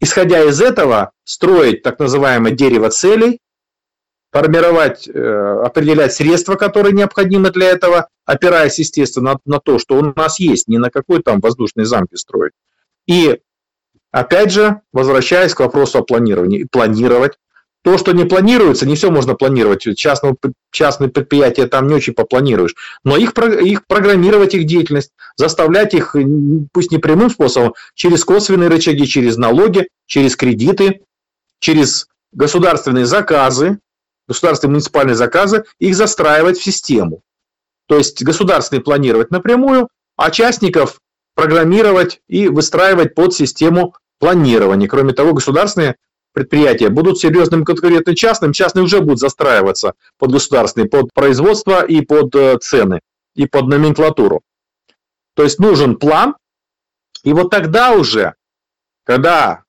исходя 0.00 0.42
из 0.42 0.60
этого, 0.60 1.12
строить 1.24 1.82
так 1.82 1.98
называемое 1.98 2.52
дерево 2.52 2.90
целей, 2.90 3.38
формировать, 4.32 5.08
э, 5.08 5.62
определять 5.64 6.12
средства, 6.12 6.54
которые 6.54 6.92
необходимы 6.92 7.50
для 7.50 7.68
этого, 7.70 8.08
опираясь, 8.24 8.78
естественно, 8.78 9.38
на, 9.44 9.58
то, 9.58 9.78
что 9.78 9.96
у 9.96 10.02
нас 10.02 10.38
есть, 10.38 10.68
не 10.68 10.78
на 10.78 10.90
какой 10.90 11.22
там 11.22 11.40
воздушный 11.40 11.84
замки 11.84 12.16
строить. 12.16 12.52
И 13.06 13.40
опять 14.12 14.52
же, 14.52 14.80
возвращаясь 14.92 15.54
к 15.54 15.60
вопросу 15.60 15.98
о 15.98 16.02
планировании, 16.02 16.66
планировать 16.70 17.38
то, 17.82 17.96
что 17.96 18.12
не 18.12 18.24
планируется, 18.24 18.86
не 18.86 18.94
все 18.94 19.10
можно 19.10 19.34
планировать. 19.34 19.96
Частного, 19.96 20.36
частные 20.70 21.08
предприятия 21.08 21.66
там 21.66 21.86
не 21.86 21.94
очень 21.94 22.12
попланируешь. 22.12 22.74
Но 23.04 23.16
их, 23.16 23.32
их 23.38 23.86
программировать, 23.86 24.54
их 24.54 24.66
деятельность, 24.66 25.12
заставлять 25.36 25.94
их, 25.94 26.14
пусть 26.72 26.92
не 26.92 26.98
прямым 26.98 27.30
способом, 27.30 27.74
через 27.94 28.24
косвенные 28.24 28.68
рычаги, 28.68 29.06
через 29.06 29.38
налоги, 29.38 29.88
через 30.06 30.36
кредиты, 30.36 31.00
через 31.58 32.06
государственные 32.32 33.06
заказы, 33.06 33.78
государственные 34.30 34.74
муниципальные 34.74 35.16
заказы, 35.16 35.64
их 35.80 35.96
застраивать 35.96 36.56
в 36.56 36.62
систему. 36.62 37.22
То 37.88 37.98
есть 37.98 38.22
государственные 38.22 38.80
планировать 38.80 39.32
напрямую, 39.32 39.88
а 40.16 40.30
частников 40.30 41.00
программировать 41.34 42.20
и 42.28 42.46
выстраивать 42.46 43.16
под 43.16 43.34
систему 43.34 43.96
планирования. 44.20 44.86
Кроме 44.86 45.14
того, 45.14 45.32
государственные 45.32 45.96
предприятия 46.32 46.90
будут 46.90 47.18
серьезным 47.18 47.64
конкурентным 47.64 48.14
частным, 48.14 48.52
частные 48.52 48.84
уже 48.84 49.00
будут 49.00 49.18
застраиваться 49.18 49.94
под 50.16 50.30
государственные, 50.30 50.88
под 50.88 51.12
производство 51.12 51.84
и 51.84 52.00
под 52.00 52.32
э, 52.36 52.56
цены, 52.58 53.00
и 53.34 53.46
под 53.46 53.66
номенклатуру. 53.66 54.42
То 55.34 55.42
есть 55.42 55.58
нужен 55.58 55.96
план, 55.96 56.36
и 57.24 57.32
вот 57.32 57.50
тогда 57.50 57.94
уже, 57.94 58.34
когда 59.02 59.64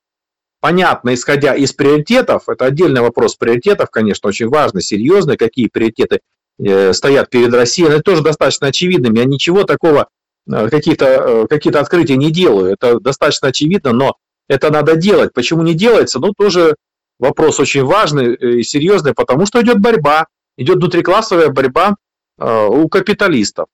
понятно, 0.62 1.14
исходя 1.14 1.54
из 1.56 1.74
приоритетов, 1.74 2.48
это 2.48 2.66
отдельный 2.66 3.02
вопрос 3.02 3.36
приоритетов, 3.36 3.90
конечно, 3.90 4.30
очень 4.30 4.48
важный, 4.48 4.82
серьезный, 4.82 5.36
какие 5.36 5.68
приоритеты 5.68 6.22
э, 6.64 6.94
стоят 6.94 7.30
перед 7.30 7.54
Россией, 7.54 7.90
это 7.90 8.02
тоже 8.02 8.22
достаточно 8.22 8.68
очевидным. 8.68 9.16
Я 9.16 9.26
ничего 9.26 9.66
такого, 9.66 10.08
э, 10.50 10.70
какие-то 10.70 11.06
э, 11.06 11.48
какие 11.50 11.76
открытия 11.76 12.16
не 12.16 12.32
делаю, 12.32 12.72
это 12.72 13.00
достаточно 13.00 13.50
очевидно, 13.50 13.92
но 13.92 14.16
это 14.48 14.72
надо 14.72 14.96
делать. 14.96 15.34
Почему 15.34 15.64
не 15.64 15.74
делается? 15.74 16.20
Ну, 16.20 16.32
тоже 16.38 16.76
вопрос 17.20 17.60
очень 17.60 17.84
важный 17.84 18.36
и 18.36 18.64
серьезный, 18.64 19.14
потому 19.14 19.46
что 19.48 19.62
идет 19.62 19.80
борьба, 19.80 20.28
идет 20.58 20.78
внутриклассовая 20.78 21.50
борьба 21.50 21.96
у 22.38 22.88
капиталистов. 22.90 23.68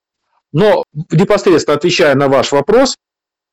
Но 0.52 0.84
непосредственно 1.10 1.76
отвечая 1.76 2.14
на 2.14 2.28
ваш 2.28 2.52
вопрос, 2.52 2.96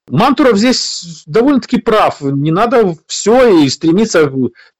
Мантуров 0.07 0.57
здесь 0.57 1.23
довольно-таки 1.25 1.77
прав. 1.77 2.21
Не 2.21 2.51
надо 2.51 2.95
все 3.07 3.63
и 3.63 3.69
стремиться 3.69 4.31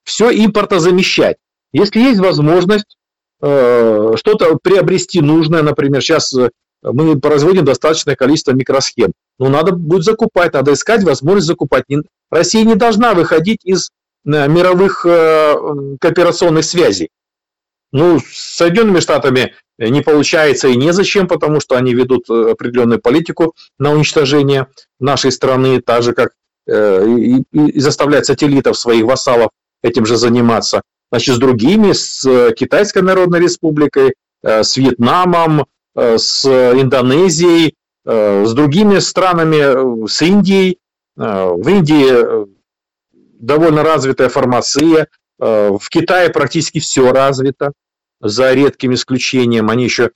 все 0.03 0.29
импортозамещать. 0.29 1.37
Если 1.73 1.99
есть 1.99 2.19
возможность 2.19 2.97
э, 3.41 4.13
что-то 4.15 4.57
приобрести 4.61 5.21
нужное, 5.21 5.63
например, 5.63 6.01
сейчас 6.01 6.33
э, 6.33 6.49
мы 6.83 7.19
производим 7.19 7.65
достаточное 7.65 8.15
количество 8.15 8.51
микросхем, 8.51 9.13
но 9.39 9.49
надо 9.49 9.73
будет 9.73 10.03
закупать, 10.03 10.53
надо 10.53 10.73
искать 10.73 11.03
возможность 11.03 11.47
закупать. 11.47 11.85
Россия 12.29 12.63
не 12.63 12.75
должна 12.75 13.13
выходить 13.13 13.65
из 13.65 13.89
э, 14.25 14.47
мировых 14.47 15.05
э, 15.05 15.55
кооперационных 15.99 16.65
связей. 16.65 17.09
Ну, 17.91 18.19
с 18.19 18.57
Соединенными 18.57 18.99
Штатами 18.99 19.53
не 19.77 20.01
получается 20.01 20.67
и 20.67 20.75
незачем, 20.75 21.27
потому 21.27 21.59
что 21.59 21.75
они 21.75 21.93
ведут 21.93 22.29
э, 22.29 22.51
определенную 22.51 22.99
политику 22.99 23.53
на 23.77 23.91
уничтожение 23.91 24.67
нашей 24.99 25.31
страны, 25.31 25.81
так 25.81 26.03
же 26.03 26.13
как 26.13 26.31
э, 26.67 27.05
и, 27.07 27.43
и 27.51 27.79
заставлять 27.79 28.25
сателлитов 28.25 28.77
своих 28.77 29.05
вассалов 29.05 29.49
этим 29.83 30.05
же 30.05 30.15
заниматься. 30.15 30.81
Значит, 31.11 31.35
с 31.35 31.39
другими, 31.39 31.91
с 31.91 32.25
э, 32.25 32.53
Китайской 32.53 33.01
Народной 33.01 33.39
Республикой, 33.39 34.13
с 34.43 34.77
Вьетнамом, 34.77 35.65
с 35.95 36.45
Индонезией, 36.45 37.73
с 38.05 38.53
другими 38.53 38.99
странами, 38.99 40.07
с 40.07 40.21
Индией. 40.21 40.77
В 41.15 41.67
Индии 41.67 42.45
довольно 43.39 43.81
развитая 43.81 44.29
фармация, 44.29 45.07
в 45.37 45.89
Китае 45.89 46.29
практически 46.29 46.79
все 46.79 47.11
развито 47.11 47.73
за 48.21 48.53
редким 48.53 48.93
исключением. 48.93 49.69
Они 49.69 49.83
еще 49.83 50.11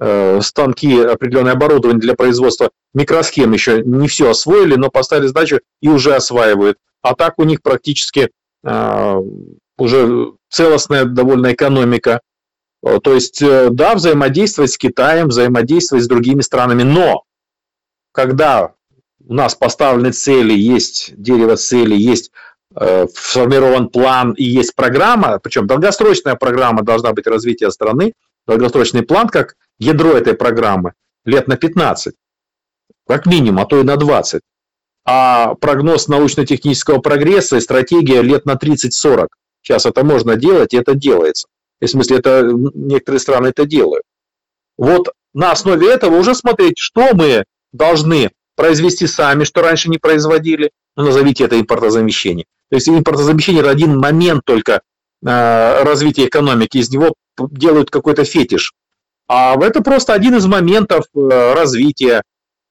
э, 0.00 0.40
станки, 0.42 1.00
определенное 1.00 1.52
оборудование 1.52 2.00
для 2.00 2.14
производства 2.14 2.70
микросхем 2.92 3.52
еще 3.52 3.82
не 3.82 4.08
все 4.08 4.30
освоили, 4.30 4.76
но 4.76 4.90
поставили 4.90 5.26
задачу 5.26 5.60
и 5.80 5.88
уже 5.88 6.14
осваивают. 6.14 6.78
А 7.02 7.14
так 7.14 7.38
у 7.38 7.44
них 7.44 7.62
практически 7.62 8.30
э, 8.64 9.22
уже 9.78 10.32
целостная 10.50 11.04
довольно 11.04 11.52
экономика. 11.52 12.20
То 12.82 13.14
есть, 13.14 13.40
э, 13.40 13.70
да, 13.70 13.94
взаимодействовать 13.94 14.72
с 14.72 14.78
Китаем, 14.78 15.28
взаимодействовать 15.28 16.04
с 16.04 16.08
другими 16.08 16.42
странами, 16.42 16.82
но 16.82 17.24
когда 18.12 18.74
у 19.26 19.32
нас 19.32 19.54
поставлены 19.54 20.12
цели, 20.12 20.52
есть 20.52 21.14
дерево 21.16 21.56
цели, 21.56 21.94
есть 21.96 22.30
Э, 22.30 22.53
сформирован 22.76 23.88
план 23.88 24.32
и 24.32 24.44
есть 24.44 24.74
программа, 24.74 25.38
причем 25.38 25.66
долгосрочная 25.66 26.34
программа 26.34 26.82
должна 26.82 27.12
быть 27.12 27.26
развития 27.26 27.70
страны, 27.70 28.14
долгосрочный 28.46 29.02
план 29.02 29.28
как 29.28 29.54
ядро 29.78 30.12
этой 30.12 30.34
программы 30.34 30.92
лет 31.24 31.48
на 31.48 31.56
15, 31.56 32.14
как 33.06 33.26
минимум, 33.26 33.62
а 33.62 33.66
то 33.66 33.80
и 33.80 33.82
на 33.82 33.96
20. 33.96 34.40
А 35.06 35.54
прогноз 35.56 36.08
научно-технического 36.08 36.98
прогресса 36.98 37.56
и 37.56 37.60
стратегия 37.60 38.22
лет 38.22 38.46
на 38.46 38.54
30-40. 38.54 39.28
Сейчас 39.62 39.86
это 39.86 40.04
можно 40.04 40.36
делать, 40.36 40.72
и 40.72 40.76
это 40.76 40.94
делается. 40.94 41.48
В 41.80 41.86
смысле, 41.86 42.18
это, 42.18 42.50
некоторые 42.74 43.20
страны 43.20 43.48
это 43.48 43.66
делают. 43.66 44.04
Вот 44.78 45.10
на 45.34 45.52
основе 45.52 45.90
этого 45.90 46.16
уже 46.16 46.34
смотреть, 46.34 46.78
что 46.78 47.14
мы 47.14 47.44
должны 47.72 48.30
произвести 48.56 49.06
сами, 49.06 49.44
что 49.44 49.62
раньше 49.62 49.90
не 49.90 49.98
производили, 49.98 50.70
ну, 50.96 51.04
назовите 51.04 51.44
это 51.44 51.60
импортозамещение. 51.60 52.46
То 52.74 52.76
есть 52.76 52.88
импортозамещение– 52.88 53.60
это 53.62 53.70
один 53.70 53.98
момент 53.98 54.42
только 54.44 54.80
э, 55.24 55.82
развития 55.84 56.26
экономики, 56.26 56.78
из 56.78 56.90
него 56.90 57.14
делают 57.38 57.88
какой-то 57.88 58.24
фетиш. 58.24 58.72
А 59.28 59.54
это 59.64 59.80
просто 59.80 60.12
один 60.12 60.34
из 60.34 60.46
моментов 60.46 61.04
э, 61.14 61.52
развития. 61.54 62.24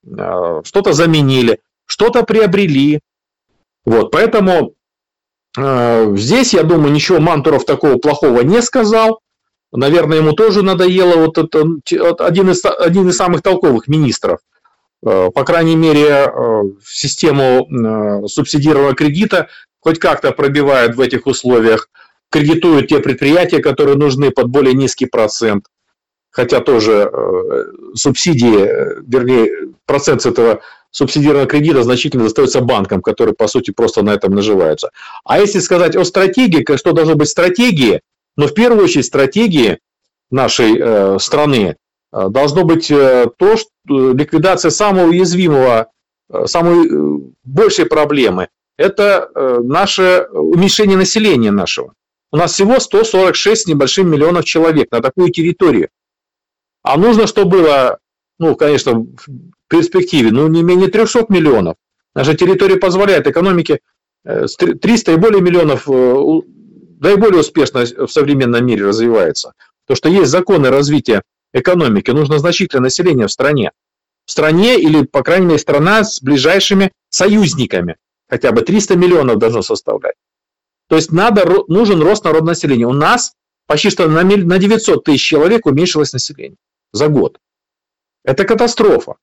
Э, 0.05 0.61
что-то 0.65 0.91
заменили, 0.91 1.61
что-то 1.85 2.23
приобрели. 2.23 2.99
Вот, 3.85 4.11
поэтому 4.11 4.73
здесь, 5.55 6.53
я 6.53 6.63
думаю, 6.63 6.91
ничего 6.91 7.21
Мантуров 7.21 7.63
такого 7.63 7.95
плохого 7.95 8.41
не 8.41 8.61
сказал. 8.61 9.21
Наверное, 9.71 10.17
ему 10.17 10.33
тоже 10.33 10.63
надоело 10.63 11.15
вот 11.15 11.37
это 11.37 11.63
один 12.25 12.49
из, 12.49 12.61
один 12.65 13.07
из 13.07 13.15
самых 13.15 13.41
толковых 13.41 13.87
министров. 13.87 14.39
По 15.03 15.43
крайней 15.43 15.75
мере, 15.75 16.31
в 16.31 16.89
систему 16.89 17.67
субсидированного 18.27 18.95
кредита 18.95 19.49
хоть 19.83 19.99
как-то 19.99 20.31
пробивают 20.31 20.95
в 20.95 21.01
этих 21.01 21.27
условиях, 21.27 21.89
кредитуют 22.29 22.87
те 22.87 22.99
предприятия, 22.99 23.59
которые 23.59 23.97
нужны 23.97 24.31
под 24.31 24.47
более 24.47 24.73
низкий 24.73 25.05
процент, 25.05 25.65
хотя 26.31 26.61
тоже 26.61 27.11
э, 27.11 27.63
субсидии, 27.93 29.01
вернее, 29.07 29.73
процент 29.85 30.21
с 30.21 30.25
этого 30.25 30.61
субсидированного 30.89 31.47
кредита 31.47 31.83
значительно 31.83 32.23
достается 32.23 32.61
банкам, 32.61 33.01
которые, 33.01 33.35
по 33.35 33.47
сути, 33.47 33.71
просто 33.71 34.03
на 34.03 34.11
этом 34.11 34.33
наживаются. 34.33 34.89
А 35.25 35.39
если 35.39 35.59
сказать 35.59 35.95
о 35.95 36.05
стратегии, 36.05 36.65
что 36.77 36.93
должно 36.93 37.15
быть 37.15 37.29
стратегии, 37.29 38.01
но 38.37 38.47
в 38.47 38.53
первую 38.53 38.85
очередь 38.85 39.05
стратегии 39.05 39.79
нашей 40.31 40.77
э, 40.79 41.17
страны 41.19 41.57
э, 41.57 41.75
должно 42.29 42.63
быть 42.63 42.91
э, 42.91 43.27
то, 43.37 43.57
что 43.57 44.13
ликвидация 44.13 44.71
самого 44.71 45.07
уязвимого, 45.07 45.87
э, 46.29 46.45
самой 46.45 46.87
э, 46.87 47.19
большей 47.43 47.85
проблемы 47.85 48.49
это 48.77 49.29
э, 49.33 49.59
наше 49.63 50.27
уменьшение 50.31 50.97
населения 50.97 51.51
нашего. 51.51 51.93
У 52.31 52.37
нас 52.37 52.53
всего 52.53 52.79
146 52.79 53.61
с 53.61 53.67
небольшим 53.67 54.09
миллионов 54.09 54.45
человек 54.45 54.91
на 54.91 55.01
такую 55.01 55.31
территорию. 55.31 55.89
А 56.81 56.97
нужно, 56.97 57.27
чтобы 57.27 57.57
было, 57.57 57.99
ну, 58.39 58.55
конечно, 58.55 58.93
в 58.93 59.27
перспективе, 59.69 60.31
ну, 60.31 60.47
не 60.47 60.63
менее 60.63 60.89
300 60.89 61.27
миллионов. 61.29 61.75
Наша 62.15 62.35
территория 62.35 62.77
позволяет 62.77 63.27
экономике 63.27 63.79
300 64.23 65.11
э, 65.11 65.13
и 65.13 65.17
более 65.17 65.41
миллионов, 65.41 65.87
э, 65.87 66.41
да 66.99 67.11
и 67.11 67.15
более 67.15 67.41
успешно 67.41 67.85
в 67.85 68.07
современном 68.07 68.65
мире 68.65 68.85
развивается. 68.85 69.53
То, 69.87 69.95
что 69.95 70.09
есть 70.09 70.31
законы 70.31 70.69
развития 70.69 71.21
экономики, 71.53 72.11
нужно 72.11 72.39
значительное 72.39 72.83
население 72.83 73.27
в 73.27 73.31
стране. 73.31 73.71
В 74.25 74.31
стране 74.31 74.79
или, 74.79 75.03
по 75.03 75.23
крайней 75.23 75.47
мере, 75.47 75.59
страна 75.59 76.03
с 76.03 76.21
ближайшими 76.21 76.91
союзниками 77.09 77.97
хотя 78.29 78.51
бы 78.51 78.61
300 78.61 78.95
миллионов 78.95 79.37
должно 79.37 79.61
составлять. 79.61 80.15
То 80.87 80.95
есть 80.95 81.11
надо, 81.11 81.45
нужен 81.67 82.01
рост 82.01 82.23
народного 82.23 82.51
населения. 82.51 82.87
У 82.87 82.93
нас 82.93 83.33
почти 83.67 83.89
что 83.89 84.07
на 84.07 84.23
900 84.23 85.03
тысяч 85.03 85.23
человек 85.23 85.65
уменьшилось 85.65 86.13
население 86.13 86.57
за 86.91 87.07
год. 87.07 87.39
Это 88.23 88.45
катастрофа. 88.45 89.15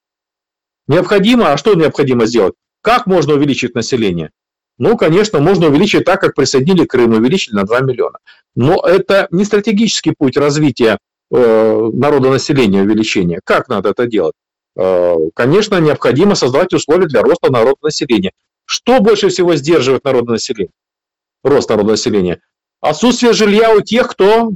Необходимо, 0.86 1.52
а 1.52 1.56
что 1.56 1.74
необходимо 1.74 2.26
сделать? 2.26 2.54
Как 2.82 3.06
можно 3.06 3.34
увеличить 3.34 3.74
население? 3.74 4.30
Ну, 4.78 4.96
конечно, 4.96 5.40
можно 5.40 5.66
увеличить 5.66 6.04
так, 6.04 6.20
как 6.20 6.34
присоединили 6.34 6.86
Крым, 6.86 7.12
увеличили 7.12 7.54
на 7.54 7.64
2 7.64 7.80
миллиона. 7.80 8.18
Но 8.54 8.80
это 8.80 9.28
не 9.30 9.44
стратегический 9.44 10.14
путь 10.16 10.36
развития 10.36 10.98
народонаселения, 11.30 12.82
увеличения. 12.82 13.40
Как 13.44 13.68
надо 13.68 13.90
это 13.90 14.06
делать? 14.06 14.34
Э, 14.76 15.16
конечно, 15.34 15.80
необходимо 15.80 16.34
создавать 16.34 16.72
условия 16.72 17.06
для 17.06 17.22
роста 17.22 17.50
народного 17.50 17.88
населения. 17.88 18.32
Что 18.64 19.00
больше 19.00 19.28
всего 19.28 19.56
сдерживает 19.56 20.04
народное 20.04 20.34
население? 20.34 20.72
Рост 21.42 21.68
народного 21.68 21.94
населения. 21.94 22.40
Отсутствие 22.80 23.32
жилья 23.32 23.74
у 23.74 23.80
тех, 23.80 24.08
кто, 24.08 24.52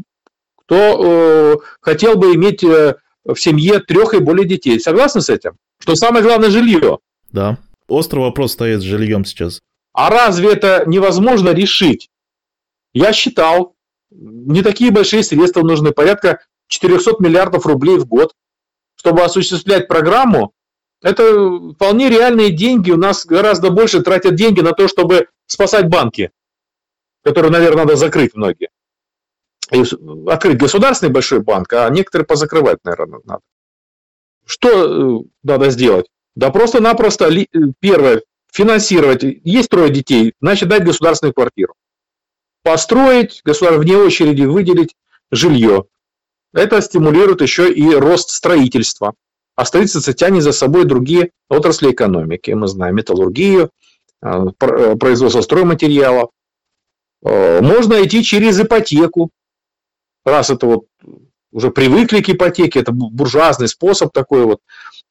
кто 0.56 0.76
э, 0.76 1.56
хотел 1.80 2.16
бы 2.16 2.34
иметь 2.34 2.62
э, 2.62 2.96
в 3.24 3.37
семье 3.37 3.80
трех 3.80 4.14
и 4.14 4.20
более 4.20 4.46
детей. 4.46 4.78
Согласны 4.80 5.20
с 5.20 5.28
этим? 5.28 5.56
Что 5.78 5.94
самое 5.96 6.24
главное 6.24 6.50
жилье. 6.50 6.98
Да. 7.32 7.58
Острый 7.88 8.20
вопрос 8.20 8.52
стоит 8.52 8.80
с 8.80 8.84
жильем 8.84 9.24
сейчас. 9.24 9.60
А 9.92 10.10
разве 10.10 10.52
это 10.52 10.84
невозможно 10.87 11.50
решить? 11.50 12.08
Я 12.92 13.12
считал, 13.12 13.74
не 14.10 14.62
такие 14.62 14.90
большие 14.90 15.22
средства 15.22 15.62
нужны, 15.62 15.90
порядка 15.90 16.40
400 16.68 17.16
миллиардов 17.20 17.66
рублей 17.66 17.98
в 17.98 18.07
год, 18.07 18.33
чтобы 18.96 19.22
осуществлять 19.22 19.88
программу 19.88 20.55
это 21.05 21.72
вполне 21.74 22.09
реальные 22.09 22.50
деньги. 22.50 22.90
У 22.90 22.96
нас 22.96 23.27
гораздо 23.27 23.70
больше 23.70 24.00
тратят 24.03 24.37
деньги 24.37 24.61
на 24.61 24.72
то, 24.72 24.88
чтобы 24.88 25.29
спасать 25.46 25.88
банки. 25.88 26.31
который, 27.22 27.50
наверное, 27.50 27.85
надо 27.85 27.96
закрыть 27.96 28.35
многие. 28.35 28.68
И 29.72 29.83
открыть 30.29 30.59
государственный 30.59 31.11
большой 31.11 31.40
банк, 31.40 31.72
а 31.72 31.88
некоторые 31.88 32.27
позакрывать, 32.27 32.79
наверное, 32.85 33.20
надо. 33.24 33.40
Что 34.44 34.68
э, 34.68 35.24
надо 35.42 35.70
сделать? 35.70 36.07
Да 36.35 36.50
просто-напросто, 36.50 37.31
э, 37.31 37.46
первое, 37.81 38.22
финансировать. 38.53 39.22
Есть 39.22 39.70
трое 39.70 39.90
детей, 39.90 40.35
значит, 40.42 40.68
дать 40.68 40.85
государственную 40.85 41.33
квартиру. 41.33 41.74
Построить, 42.62 43.40
государство 43.42 43.81
вне 43.81 43.96
очереди 43.96 44.42
выделить 44.42 44.94
жилье. 45.31 45.87
Это 46.55 46.81
стимулирует 46.81 47.43
еще 47.43 47.71
и 47.73 47.95
рост 47.95 48.31
строительства. 48.31 49.14
А 49.57 49.64
строительство 49.64 50.12
тянет 50.12 50.43
за 50.43 50.53
собой 50.53 50.85
другие 50.85 51.31
отрасли 51.49 51.90
экономики. 51.90 52.53
Мы 52.53 52.67
знаем 52.69 52.97
металлургию, 52.97 53.71
э, 54.23 54.45
производство 54.99 55.43
стройматериалов. 55.43 56.31
Можно 57.23 58.05
идти 58.05 58.23
через 58.23 58.61
ипотеку. 58.61 59.31
Раз 60.25 60.51
это 60.51 60.67
вот 60.67 60.85
уже 61.55 61.71
привыкли 61.71 62.21
к 62.21 62.29
ипотеке, 62.29 62.81
это 62.81 62.93
буржуазный 62.93 63.69
способ 63.69 64.12
такой 64.12 64.45
вот, 64.45 64.59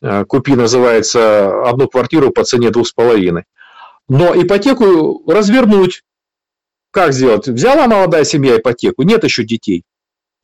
э, 0.01 0.25
купи, 0.25 0.55
называется, 0.55 1.63
одну 1.67 1.87
квартиру 1.87 2.31
по 2.31 2.43
цене 2.43 2.69
двух 2.69 2.87
с 2.87 2.91
половиной. 2.91 3.45
Но 4.09 4.35
ипотеку 4.35 5.23
развернуть, 5.31 6.03
как 6.91 7.13
сделать? 7.13 7.47
Взяла 7.47 7.87
молодая 7.87 8.25
семья 8.25 8.57
ипотеку, 8.57 9.03
нет 9.03 9.23
еще 9.23 9.45
детей. 9.45 9.83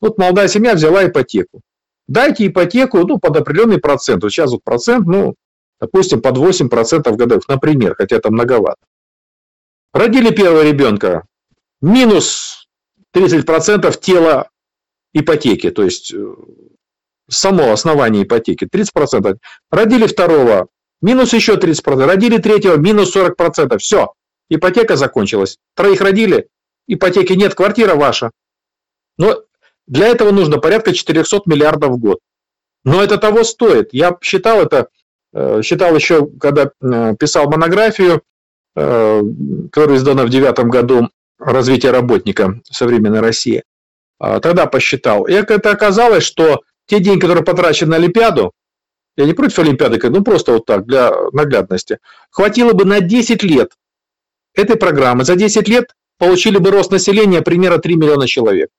Вот 0.00 0.18
молодая 0.18 0.48
семья 0.48 0.74
взяла 0.74 1.06
ипотеку. 1.06 1.60
Дайте 2.08 2.46
ипотеку 2.46 3.06
ну, 3.06 3.18
под 3.18 3.36
определенный 3.36 3.78
процент. 3.78 4.22
Вот 4.22 4.30
сейчас 4.32 4.50
вот 4.50 4.64
процент, 4.64 5.06
ну, 5.06 5.34
допустим, 5.80 6.20
под 6.20 6.38
8% 6.38 7.14
годовых, 7.14 7.46
например, 7.48 7.94
хотя 7.96 8.16
это 8.16 8.30
многовато. 8.30 8.80
Родили 9.92 10.30
первого 10.30 10.62
ребенка, 10.62 11.24
минус 11.80 12.68
30% 13.14 13.98
тела 14.00 14.48
ипотеки, 15.12 15.70
то 15.70 15.82
есть 15.82 16.14
э, 16.14 16.34
само 17.28 17.72
основание 17.72 18.24
ипотеки, 18.24 18.64
30%. 18.64 19.38
Родили 19.70 20.06
второго, 20.06 20.68
минус 21.00 21.32
еще 21.32 21.54
30%. 21.54 22.04
Родили 22.04 22.38
третьего, 22.38 22.76
минус 22.76 23.14
40%. 23.14 23.78
Все, 23.78 24.12
ипотека 24.48 24.96
закончилась. 24.96 25.58
Троих 25.74 26.00
родили, 26.00 26.48
ипотеки 26.86 27.32
нет, 27.32 27.54
квартира 27.54 27.94
ваша. 27.94 28.30
Но 29.18 29.42
для 29.90 30.06
этого 30.06 30.30
нужно 30.30 30.58
порядка 30.58 30.94
400 30.94 31.42
миллиардов 31.46 31.90
в 31.90 31.98
год. 31.98 32.20
Но 32.84 33.02
это 33.02 33.18
того 33.18 33.44
стоит. 33.44 33.88
Я 33.92 34.16
считал 34.22 34.62
это, 34.62 34.88
э, 35.34 35.60
считал 35.62 35.94
еще, 35.94 36.26
когда 36.40 36.70
э, 36.80 37.14
писал 37.18 37.50
монографию, 37.50 38.22
которая 38.72 39.96
издана 39.96 40.24
в 40.24 40.30
девятом 40.30 40.70
году 40.70 41.08
«Развитие 41.40 41.90
работника 41.90 42.60
современной 42.70 43.18
России». 43.18 43.64
А, 44.20 44.38
тогда 44.38 44.66
посчитал. 44.66 45.24
И 45.24 45.32
это 45.32 45.56
оказалось, 45.70 46.22
что 46.22 46.60
те 46.86 47.00
деньги, 47.00 47.20
которые 47.20 47.42
потрачены 47.42 47.90
на 47.90 47.96
Олимпиаду, 47.96 48.52
я 49.16 49.24
не 49.24 49.32
против 49.32 49.58
Олимпиады, 49.58 49.98
ну 50.08 50.22
просто 50.22 50.52
вот 50.52 50.66
так, 50.66 50.86
для 50.86 51.10
наглядности, 51.32 51.98
хватило 52.30 52.72
бы 52.74 52.84
на 52.84 53.00
10 53.00 53.42
лет 53.42 53.72
этой 54.54 54.76
программы. 54.76 55.24
За 55.24 55.34
10 55.34 55.66
лет 55.68 55.94
получили 56.18 56.58
бы 56.58 56.70
рост 56.70 56.92
населения 56.92 57.42
примерно 57.42 57.78
3 57.78 57.96
миллиона 57.96 58.28
человек. 58.28 58.70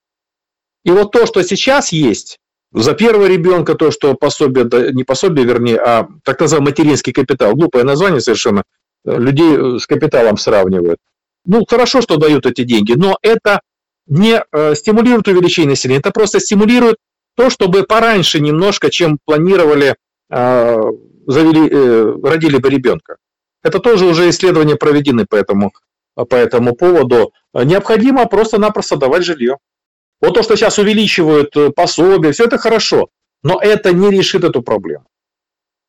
И 0.83 0.91
вот 0.91 1.11
то, 1.11 1.25
что 1.25 1.43
сейчас 1.43 1.91
есть, 1.91 2.37
за 2.73 2.93
первого 2.93 3.27
ребенка 3.27 3.75
то, 3.75 3.91
что 3.91 4.15
пособие, 4.15 4.93
не 4.93 5.03
пособие, 5.03 5.45
вернее, 5.45 5.77
а 5.77 6.07
так 6.23 6.39
называемый 6.39 6.71
материнский 6.71 7.13
капитал, 7.13 7.53
глупое 7.53 7.83
название 7.83 8.21
совершенно, 8.21 8.63
людей 9.03 9.79
с 9.79 9.85
капиталом 9.85 10.37
сравнивают. 10.37 10.99
Ну, 11.45 11.65
хорошо, 11.67 12.01
что 12.01 12.17
дают 12.17 12.45
эти 12.45 12.63
деньги, 12.63 12.93
но 12.93 13.17
это 13.21 13.61
не 14.07 14.41
э, 14.51 14.75
стимулирует 14.75 15.27
увеличение 15.27 15.71
населения, 15.71 15.99
это 15.99 16.11
просто 16.11 16.39
стимулирует 16.39 16.97
то, 17.35 17.49
чтобы 17.49 17.83
пораньше 17.83 18.39
немножко, 18.39 18.89
чем 18.89 19.17
планировали, 19.25 19.95
э, 20.29 20.81
завели, 21.27 21.69
э, 21.69 22.15
родили 22.23 22.57
бы 22.57 22.69
ребенка. 22.69 23.17
Это 23.63 23.79
тоже 23.79 24.05
уже 24.05 24.29
исследования 24.29 24.75
проведены 24.75 25.25
по 25.25 25.35
этому, 25.35 25.71
по 26.15 26.35
этому 26.35 26.75
поводу. 26.75 27.31
Необходимо 27.53 28.25
просто-напросто 28.25 28.97
давать 28.97 29.23
жилье. 29.23 29.57
Вот 30.21 30.35
то, 30.35 30.43
что 30.43 30.55
сейчас 30.55 30.77
увеличивают 30.77 31.53
пособия, 31.75 32.31
все 32.31 32.45
это 32.45 32.57
хорошо, 32.57 33.09
но 33.43 33.59
это 33.61 33.91
не 33.91 34.11
решит 34.11 34.43
эту 34.43 34.61
проблему. 34.61 35.05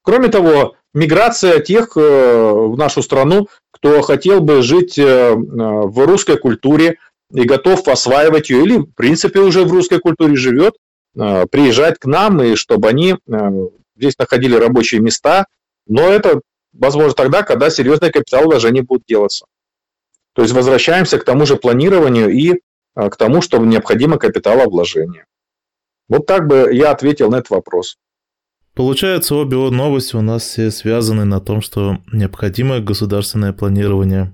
Кроме 0.03 0.29
того, 0.29 0.75
миграция 0.95 1.61
тех 1.61 1.95
в 1.95 2.75
нашу 2.77 3.03
страну, 3.03 3.49
кто 3.71 4.03
хотел 4.03 4.40
бы 4.40 4.62
жить 4.62 4.97
в 4.97 6.07
русской 6.07 6.38
культуре, 6.38 6.97
и 7.33 7.45
готов 7.45 7.87
осваивать 7.88 8.51
ее, 8.51 8.62
или, 8.64 8.77
в 8.79 8.95
принципе, 8.95 9.40
уже 9.40 9.64
в 9.64 9.73
русской 9.73 9.99
культуре 9.99 10.37
живет, 10.37 10.75
э, 11.16 11.47
приезжать 11.51 11.99
к 11.99 12.05
нам, 12.05 12.42
и 12.42 12.55
чтобы 12.57 12.88
они 12.88 13.14
э, 13.14 13.51
здесь 13.97 14.18
находили 14.18 14.55
рабочие 14.55 15.01
места. 15.01 15.47
Но 15.87 16.03
это 16.03 16.40
возможно 16.73 17.14
тогда, 17.14 17.42
когда 17.42 17.71
серьезные 17.71 18.12
капиталовложения 18.12 18.83
будут 18.83 19.05
делаться. 19.07 19.47
То 20.35 20.42
есть 20.42 20.55
возвращаемся 20.55 21.18
к 21.18 21.25
тому 21.25 21.47
же 21.47 21.57
планированию 21.57 22.31
и 22.31 22.53
э, 22.53 22.59
к 22.94 23.16
тому, 23.16 23.40
что 23.42 23.59
необходимо 23.59 24.18
капиталовложение. 24.18 25.26
Вот 26.09 26.26
так 26.26 26.46
бы 26.46 26.68
я 26.72 26.90
ответил 26.90 27.31
на 27.31 27.37
этот 27.37 27.50
вопрос. 27.50 27.96
Получается, 28.74 29.35
обе 29.35 29.57
новости 29.57 30.16
у 30.16 30.22
нас 30.22 30.44
все 30.44 30.70
связаны 30.70 31.24
на 31.24 31.40
том, 31.40 31.61
что 31.61 31.98
необходимо 32.12 32.81
государственное 32.81 33.52
планирование. 33.52 34.33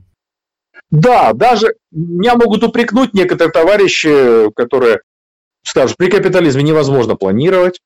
Да, 0.91 1.33
даже 1.33 1.75
меня 1.91 2.37
могут 2.37 2.63
упрекнуть 2.63 3.15
некоторые 3.15 3.53
товарищи, 3.53 4.51
которые 4.53 5.01
скажут, 5.63 5.97
при 5.97 6.09
капитализме 6.09 6.63
невозможно 6.63 7.17
планировать. 7.17 7.81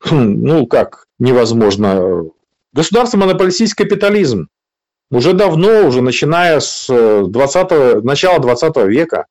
Хм, 0.00 0.44
ну, 0.44 0.66
как 0.66 1.06
невозможно? 1.18 2.24
Государство 2.72 3.18
монополистический 3.18 3.84
капитализм. 3.84 4.48
Уже 5.10 5.32
давно, 5.32 5.86
уже 5.86 6.00
начиная 6.00 6.60
с 6.60 6.86
20 6.88 8.02
начала 8.04 8.38
20 8.38 8.76
века, 8.86 9.26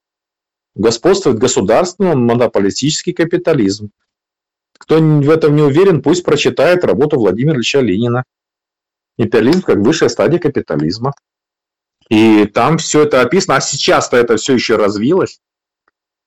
господствует 0.75 1.39
государственный 1.39 2.15
монополистический 2.15 3.13
капитализм. 3.13 3.91
Кто 4.77 4.99
в 4.99 5.29
этом 5.29 5.55
не 5.55 5.61
уверен, 5.61 6.01
пусть 6.01 6.23
прочитает 6.23 6.83
работу 6.83 7.17
Владимира 7.17 7.55
Ильича 7.55 7.79
Ленина. 7.79 8.23
Империализм 9.17 9.61
как 9.61 9.77
высшая 9.77 10.09
стадия 10.09 10.39
капитализма. 10.39 11.13
И 12.09 12.45
там 12.45 12.77
все 12.77 13.03
это 13.03 13.21
описано. 13.21 13.55
А 13.55 13.61
сейчас-то 13.61 14.17
это 14.17 14.35
все 14.35 14.53
еще 14.53 14.75
развилось. 14.75 15.39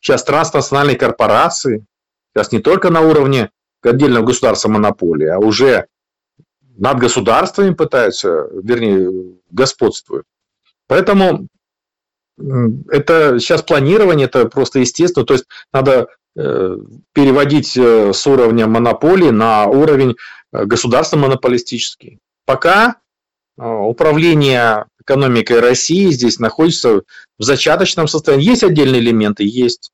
Сейчас 0.00 0.24
транснациональные 0.24 0.96
корпорации, 0.96 1.84
сейчас 2.32 2.52
не 2.52 2.60
только 2.60 2.90
на 2.90 3.02
уровне 3.02 3.50
отдельного 3.82 4.26
государства 4.26 4.68
монополии, 4.68 5.26
а 5.26 5.38
уже 5.38 5.86
над 6.76 6.98
государствами 6.98 7.74
пытаются, 7.74 8.48
вернее, 8.52 9.34
господствуют. 9.50 10.24
Поэтому 10.86 11.48
это 12.90 13.38
сейчас 13.38 13.62
планирование, 13.62 14.26
это 14.26 14.46
просто 14.46 14.80
естественно. 14.80 15.26
То 15.26 15.34
есть 15.34 15.46
надо 15.72 16.08
э, 16.36 16.76
переводить 17.12 17.76
э, 17.76 18.12
с 18.12 18.26
уровня 18.26 18.66
монополии 18.66 19.30
на 19.30 19.66
уровень 19.66 20.16
э, 20.52 20.64
государства 20.64 21.16
монополистический. 21.16 22.18
Пока 22.46 22.96
управление 23.56 24.86
экономикой 25.00 25.58
России 25.58 26.10
здесь 26.10 26.38
находится 26.38 27.02
в 27.38 27.42
зачаточном 27.42 28.06
состоянии. 28.06 28.46
Есть 28.46 28.62
отдельные 28.62 29.00
элементы, 29.00 29.42
есть, 29.44 29.90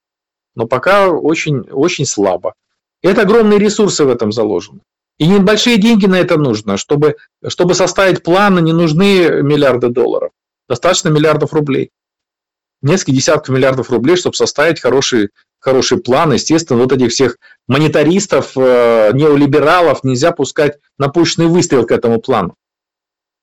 но 0.54 0.66
пока 0.66 1.08
очень, 1.08 1.60
очень 1.70 2.04
слабо. 2.04 2.52
Это 3.02 3.22
огромные 3.22 3.58
ресурсы 3.58 4.04
в 4.04 4.10
этом 4.10 4.32
заложены. 4.32 4.80
И 5.18 5.28
небольшие 5.28 5.78
деньги 5.78 6.06
на 6.06 6.16
это 6.16 6.36
нужно. 6.36 6.76
Чтобы, 6.76 7.16
чтобы 7.46 7.74
составить 7.74 8.22
планы, 8.22 8.60
не 8.60 8.72
нужны 8.72 9.42
миллиарды 9.42 9.88
долларов. 9.88 10.30
Достаточно 10.68 11.08
миллиардов 11.08 11.52
рублей. 11.52 11.90
Несколько 12.84 13.12
десятков 13.12 13.54
миллиардов 13.54 13.90
рублей, 13.90 14.14
чтобы 14.14 14.36
составить 14.36 14.78
хороший, 14.78 15.30
хороший 15.58 15.98
план. 15.98 16.34
Естественно, 16.34 16.78
вот 16.78 16.92
этих 16.92 17.12
всех 17.12 17.38
монетаристов, 17.66 18.52
э, 18.56 19.10
неолибералов 19.14 20.04
нельзя 20.04 20.32
пускать 20.32 20.78
на 20.98 21.08
пушечный 21.08 21.46
выстрел 21.46 21.86
к 21.86 21.92
этому 21.92 22.20
плану. 22.20 22.56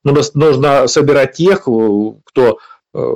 Ну, 0.03 0.15
нужно 0.35 0.85
собирать 0.85 1.33
тех, 1.33 1.61
кто 1.61 2.59
э, 2.93 3.13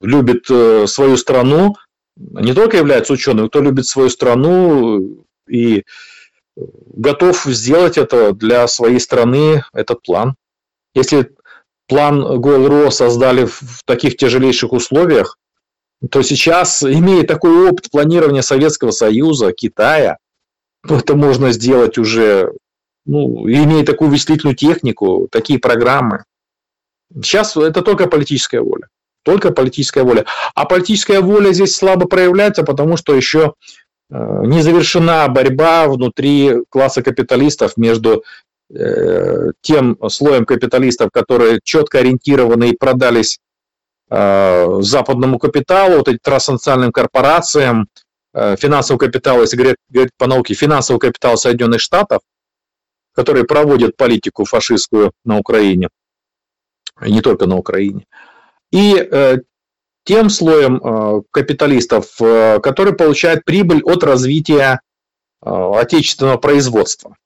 любит 0.00 0.44
э, 0.48 0.86
свою 0.86 1.16
страну, 1.16 1.74
не 2.16 2.54
только 2.54 2.76
является 2.76 3.12
ученым, 3.12 3.48
кто 3.48 3.60
любит 3.60 3.86
свою 3.86 4.10
страну 4.10 5.26
и 5.48 5.82
готов 6.56 7.44
сделать 7.46 7.98
это 7.98 8.32
для 8.32 8.68
своей 8.68 9.00
страны, 9.00 9.64
этот 9.72 10.02
план. 10.02 10.36
Если 10.94 11.32
план 11.86 12.40
ГОЛРО 12.40 12.90
создали 12.90 13.44
в 13.44 13.82
таких 13.84 14.16
тяжелейших 14.16 14.72
условиях, 14.72 15.38
то 16.10 16.22
сейчас, 16.22 16.82
имея 16.82 17.24
такой 17.24 17.68
опыт 17.68 17.90
планирования 17.90 18.42
Советского 18.42 18.90
Союза, 18.90 19.52
Китая, 19.52 20.18
это 20.88 21.16
можно 21.16 21.52
сделать 21.52 21.98
уже 21.98 22.52
ну, 23.06 23.48
имея 23.48 23.84
такую 23.84 24.10
вычислительную 24.10 24.56
технику, 24.56 25.28
такие 25.30 25.58
программы. 25.58 26.24
Сейчас 27.14 27.56
это 27.56 27.82
только 27.82 28.08
политическая 28.08 28.60
воля. 28.60 28.88
только 29.22 29.52
политическая 29.52 30.04
воля. 30.04 30.24
А 30.54 30.66
политическая 30.66 31.20
воля 31.20 31.52
здесь 31.52 31.74
слабо 31.74 32.06
проявляется, 32.06 32.62
потому 32.62 32.96
что 32.96 33.14
еще 33.14 33.54
э, 34.10 34.42
не 34.44 34.62
завершена 34.62 35.26
борьба 35.28 35.88
внутри 35.88 36.64
класса 36.68 37.02
капиталистов 37.02 37.76
между 37.76 38.24
тем 38.68 39.96
слоем 40.08 40.44
капиталистов, 40.44 41.10
которые 41.12 41.60
четко 41.62 41.98
ориентированы 42.00 42.70
и 42.70 42.76
продались 42.76 43.38
э, 44.10 44.78
западному 44.80 45.38
капиталу, 45.38 45.98
вот 45.98 46.08
этим 46.08 46.18
транснациональным 46.22 46.92
корпорациям, 46.92 47.88
финансовый 48.34 48.98
капитал, 48.98 49.40
если 49.40 49.56
говорить, 49.56 49.76
говорить 49.88 50.12
по 50.18 50.26
науке, 50.26 50.54
финансовый 50.54 50.98
капитал 50.98 51.38
Соединенных 51.38 51.80
Штатов, 51.80 52.20
которые 53.16 53.44
проводят 53.44 53.96
политику 53.96 54.44
фашистскую 54.44 55.12
на 55.24 55.38
Украине, 55.38 55.88
не 57.00 57.22
только 57.22 57.46
на 57.46 57.56
Украине, 57.56 58.06
и 58.70 58.94
э, 58.94 59.38
тем 60.04 60.28
слоем 60.28 60.76
э, 60.76 61.22
капиталистов, 61.30 62.20
э, 62.20 62.60
которые 62.60 62.94
получают 62.94 63.44
прибыль 63.44 63.82
от 63.82 64.04
развития 64.04 64.80
отечественного 65.40 66.38
производства. 66.38 67.16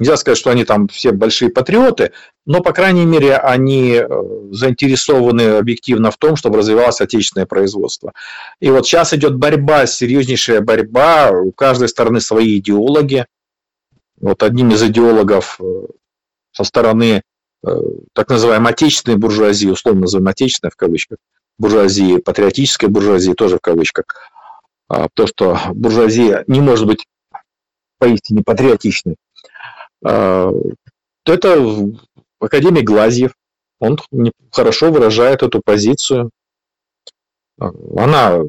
Нельзя 0.00 0.16
сказать, 0.16 0.38
что 0.38 0.50
они 0.50 0.64
там 0.64 0.88
все 0.88 1.12
большие 1.12 1.50
патриоты, 1.50 2.10
но, 2.46 2.60
по 2.60 2.72
крайней 2.72 3.04
мере, 3.04 3.36
они 3.36 4.02
заинтересованы 4.50 5.58
объективно 5.58 6.10
в 6.10 6.16
том, 6.16 6.34
чтобы 6.34 6.58
развивалось 6.58 7.00
отечественное 7.00 7.46
производство. 7.46 8.12
И 8.58 8.70
вот 8.70 8.86
сейчас 8.86 9.14
идет 9.14 9.36
борьба, 9.36 9.86
серьезнейшая 9.86 10.60
борьба, 10.60 11.30
у 11.30 11.52
каждой 11.52 11.88
стороны 11.88 12.20
свои 12.20 12.58
идеологи. 12.58 13.26
Вот 14.20 14.42
одним 14.42 14.72
из 14.72 14.82
идеологов 14.82 15.60
со 16.52 16.64
стороны 16.64 17.22
Э, 17.66 17.68
так 18.14 18.30
называемой 18.30 18.72
отечественной 18.72 19.18
буржуазии, 19.18 19.68
условно 19.68 20.02
называем 20.02 20.28
отечественной 20.28 20.70
в 20.70 20.76
кавычках, 20.76 21.18
буржуазии, 21.58 22.16
патриотической 22.16 22.88
буржуазии 22.88 23.32
тоже 23.32 23.58
в 23.58 23.60
кавычках, 23.60 24.04
а, 24.88 25.08
то, 25.12 25.26
что 25.26 25.58
буржуазия 25.74 26.44
не 26.46 26.60
может 26.60 26.86
быть 26.86 27.06
поистине 27.98 28.42
патриотичной, 28.42 29.16
это 30.02 31.90
академик 32.40 32.84
Глазьев, 32.84 33.32
он 33.78 33.98
хорошо 34.50 34.90
выражает 34.90 35.42
эту 35.42 35.60
позицию. 35.64 36.30
Она, 37.58 38.40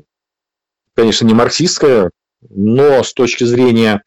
конечно, 0.96 1.26
не 1.26 1.34
марксистская, 1.34 2.12
но 2.50 3.04
с 3.04 3.14
точки 3.14 3.44
зрения 3.44 4.04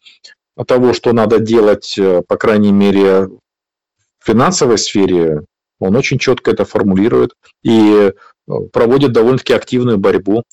того, 0.66 0.92
что 0.92 1.12
надо 1.12 1.40
делать, 1.40 1.98
э, 1.98 2.22
по 2.26 2.37
крайней 2.37 2.72
мере, 2.72 3.28
финансовой 4.22 4.78
сфере 4.78 5.42
он 5.80 5.96
очень 5.96 6.18
четко 6.18 6.52
это 6.52 6.64
формулирует 6.64 7.35
и 7.62 8.12
э, 8.48 8.52
проводит 8.72 9.12
довольно-таки 9.12 9.52
активную 9.52 9.98
борьбу. 9.98 10.44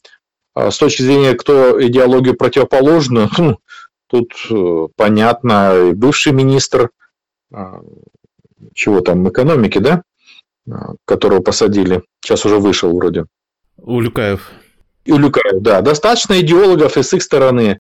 А 0.53 0.71
с 0.71 0.77
точки 0.77 1.03
зрения, 1.03 1.33
кто 1.35 1.81
идеологию 1.81 2.35
противоположную, 2.35 3.29
хм, 3.29 3.55
тут 4.11 4.33
э, 4.49 4.87
понятно, 4.97 5.93
бывший 5.95 6.33
министр 6.33 6.89
а, 7.53 7.81
чего 8.73 9.01
там, 9.01 9.27
экономики, 9.27 9.77
да, 9.77 10.03
а, 10.69 10.93
которого 11.05 11.41
посадили, 11.41 12.03
сейчас 12.21 12.45
уже 12.45 12.57
вышел 12.57 12.95
вроде. 12.95 13.25
Улюкаев. 13.77 14.51
Улюкаев, 15.07 15.61
да. 15.61 15.81
Достаточно 15.81 16.39
идеологов 16.41 16.97
и 16.97 17.03
с 17.03 17.13
их 17.13 17.23
стороны. 17.23 17.79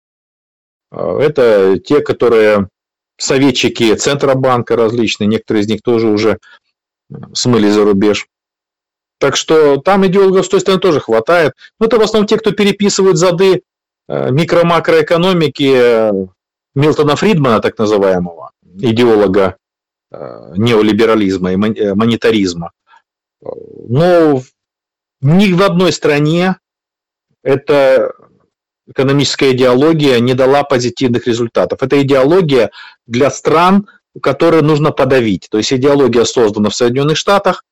Это 0.91 1.77
те, 1.79 2.01
которые 2.01 2.67
советчики 3.17 3.93
Центробанка 3.95 4.75
различные, 4.75 5.27
некоторые 5.27 5.63
из 5.63 5.67
них 5.67 5.81
тоже 5.83 6.07
уже 6.07 6.37
э, 7.09 7.15
смыли 7.33 7.69
за 7.69 7.83
рубеж. 7.83 8.27
Так 9.19 9.35
что 9.35 9.77
там 9.77 10.05
идеологов 10.07 10.45
с 10.45 10.49
той 10.49 10.59
стороны 10.59 10.81
тоже 10.81 10.99
хватает. 10.99 11.53
Но 11.79 11.85
это 11.85 11.97
в 11.97 12.01
основном 12.01 12.27
те, 12.27 12.37
кто 12.37 12.51
переписывают 12.51 13.17
зады 13.17 13.57
э, 13.57 13.61
микро-макроэкономики 14.31 15.73
э, 15.73 16.11
Милтона 16.75 17.15
Фридмана, 17.15 17.59
так 17.59 17.77
называемого, 17.77 18.51
идеолога 18.79 19.57
неолиберализма 20.11 21.53
и 21.53 21.55
монетаризма. 21.55 22.71
Но 23.41 24.41
ни 25.21 25.53
в 25.53 25.61
одной 25.61 25.93
стране 25.93 26.57
это 27.43 28.13
экономическая 28.87 29.53
идеология 29.53 30.19
не 30.19 30.33
дала 30.33 30.63
позитивных 30.63 31.27
результатов. 31.27 31.81
Это 31.81 32.01
идеология 32.01 32.71
для 33.07 33.29
стран, 33.31 33.87
которые 34.21 34.61
нужно 34.63 34.91
подавить. 34.91 35.47
То 35.49 35.57
есть 35.57 35.71
идеология 35.71 36.25
создана 36.25 36.69
в 36.69 36.75
Соединенных 36.75 37.17
Штатах, 37.17 37.63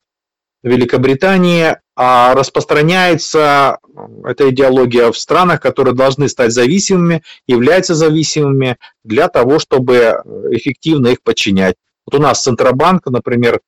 Великобритании, 0.64 1.78
а 2.02 2.34
распространяется 2.34 3.80
эта 4.24 4.50
идеология 4.50 5.12
в 5.12 5.18
странах, 5.18 5.60
которые 5.60 5.94
должны 5.94 6.30
стать 6.30 6.54
зависимыми, 6.54 7.24
являются 7.46 7.94
зависимыми 7.94 8.78
для 9.04 9.28
того, 9.28 9.60
чтобы 9.60 10.22
эффективно 10.52 11.08
их 11.08 11.22
подчинять. 11.22 11.76
Вот 12.06 12.18
у 12.18 12.22
нас 12.22 12.42
Центробанк, 12.42 13.06
например, 13.08 13.60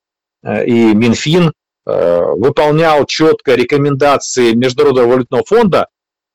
э, 0.43 0.65
и 0.65 0.95
Минфин 0.95 1.51
э, 1.85 2.21
выполнял 2.37 3.05
четко 3.05 3.55
рекомендации 3.55 4.53
Международного 4.53 5.07
валютного 5.07 5.43
фонда 5.43 5.87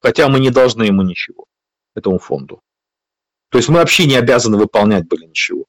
хотя 0.07 0.29
мы 0.29 0.39
не 0.39 0.51
должны 0.51 0.85
ему 0.85 1.03
ничего, 1.03 1.47
этому 1.97 2.19
фонду. 2.19 2.61
То 3.51 3.59
есть 3.59 3.69
мы 3.69 3.79
вообще 3.79 4.07
не 4.07 4.17
обязаны 4.17 4.57
выполнять 4.57 5.09
были 5.09 5.27
ничего. 5.27 5.65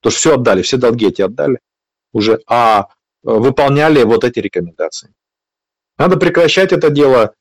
Потому 0.00 0.10
что 0.12 0.20
все 0.20 0.34
отдали, 0.34 0.62
все 0.62 0.76
долги 0.76 1.08
эти 1.08 1.22
отдали 1.22 1.58
уже, 2.12 2.40
а 2.46 2.82
э, 2.82 2.84
выполняли 3.22 4.02
вот 4.02 4.24
эти 4.24 4.40
рекомендации. 4.40 5.12
Надо 5.98 6.16
прекращать 6.16 6.72
это 6.72 6.90
дело. 6.90 7.34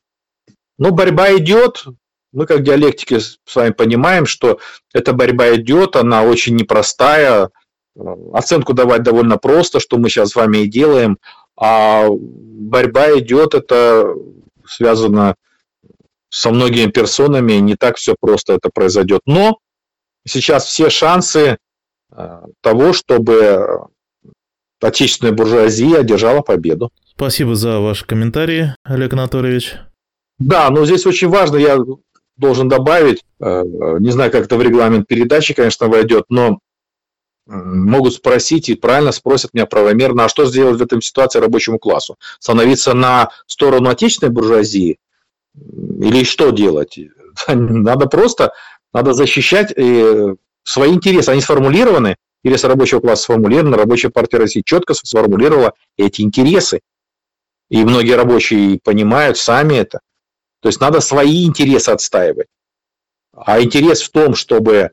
Но 0.77 0.91
борьба 0.91 1.35
идет. 1.37 1.85
Мы 2.33 2.45
как 2.45 2.63
диалектики 2.63 3.19
с 3.19 3.55
вами 3.55 3.71
понимаем, 3.71 4.25
что 4.25 4.59
эта 4.93 5.13
борьба 5.13 5.55
идет, 5.55 5.95
она 5.95 6.23
очень 6.23 6.55
непростая. 6.55 7.49
Оценку 8.33 8.73
давать 8.73 9.03
довольно 9.03 9.37
просто, 9.37 9.79
что 9.79 9.97
мы 9.97 10.09
сейчас 10.09 10.29
с 10.29 10.35
вами 10.35 10.59
и 10.59 10.67
делаем. 10.67 11.17
А 11.59 12.07
борьба 12.09 13.17
идет, 13.17 13.55
это 13.55 14.13
связано 14.67 15.35
со 16.29 16.51
многими 16.51 16.91
персонами 16.91 17.53
не 17.53 17.75
так 17.75 17.97
все 17.97 18.15
просто 18.19 18.53
это 18.53 18.69
произойдет. 18.73 19.21
Но 19.25 19.59
сейчас 20.27 20.65
все 20.65 20.89
шансы 20.89 21.57
э, 22.11 22.41
того, 22.61 22.93
чтобы 22.93 23.87
отечественная 24.81 25.33
буржуазия 25.33 25.99
одержала 25.99 26.41
победу. 26.41 26.91
Спасибо 27.15 27.55
за 27.55 27.79
ваши 27.79 28.05
комментарии, 28.05 28.75
Олег 28.83 29.13
Анатольевич. 29.13 29.75
Да, 30.39 30.69
но 30.69 30.85
здесь 30.85 31.05
очень 31.05 31.29
важно, 31.29 31.57
я 31.57 31.77
должен 32.35 32.69
добавить, 32.69 33.23
э, 33.39 33.63
не 33.99 34.11
знаю, 34.11 34.31
как 34.31 34.45
это 34.45 34.55
в 34.55 34.61
регламент 34.61 35.07
передачи, 35.07 35.53
конечно, 35.53 35.87
войдет, 35.87 36.25
но 36.29 36.59
могут 37.47 38.13
спросить 38.13 38.69
и 38.69 38.75
правильно 38.75 39.11
спросят 39.11 39.53
меня 39.53 39.65
правомерно, 39.65 40.25
а 40.25 40.29
что 40.29 40.45
сделать 40.45 40.79
в 40.79 40.83
этой 40.83 41.01
ситуации 41.01 41.39
рабочему 41.39 41.79
классу? 41.79 42.17
Становиться 42.39 42.93
на 42.93 43.29
сторону 43.45 43.89
отечественной 43.89 44.31
буржуазии 44.31 44.97
или 45.55 46.23
что 46.23 46.51
делать? 46.51 46.99
Надо 47.47 48.07
просто, 48.07 48.51
надо 48.93 49.13
защищать 49.13 49.71
э, 49.75 50.35
свои 50.63 50.91
интересы. 50.93 51.29
Они 51.29 51.41
сформулированы, 51.41 52.15
интересы 52.43 52.67
рабочего 52.67 52.99
класса 52.99 53.23
сформулированы, 53.23 53.77
рабочая 53.77 54.09
партия 54.09 54.37
России 54.37 54.63
четко 54.65 54.93
сформулировала 54.93 55.73
эти 55.97 56.21
интересы. 56.21 56.81
И 57.69 57.83
многие 57.83 58.13
рабочие 58.13 58.79
понимают 58.83 59.37
сами 59.37 59.75
это. 59.75 59.99
То 60.61 60.69
есть 60.69 60.79
надо 60.79 61.01
свои 61.01 61.45
интересы 61.45 61.89
отстаивать. 61.89 62.47
А 63.33 63.61
интерес 63.61 64.01
в 64.01 64.11
том, 64.11 64.35
чтобы 64.35 64.91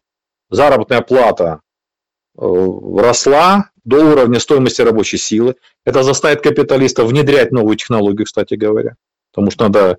заработная 0.50 1.00
плата 1.00 1.60
э, 2.36 2.40
росла 2.42 3.70
до 3.84 4.04
уровня 4.04 4.40
стоимости 4.40 4.82
рабочей 4.82 5.18
силы. 5.18 5.56
Это 5.84 6.02
заставит 6.02 6.40
капиталистов 6.40 7.08
внедрять 7.08 7.52
новую 7.52 7.76
технологию, 7.76 8.26
кстати 8.26 8.54
говоря. 8.54 8.96
Потому 9.32 9.50
что 9.50 9.64
надо 9.64 9.98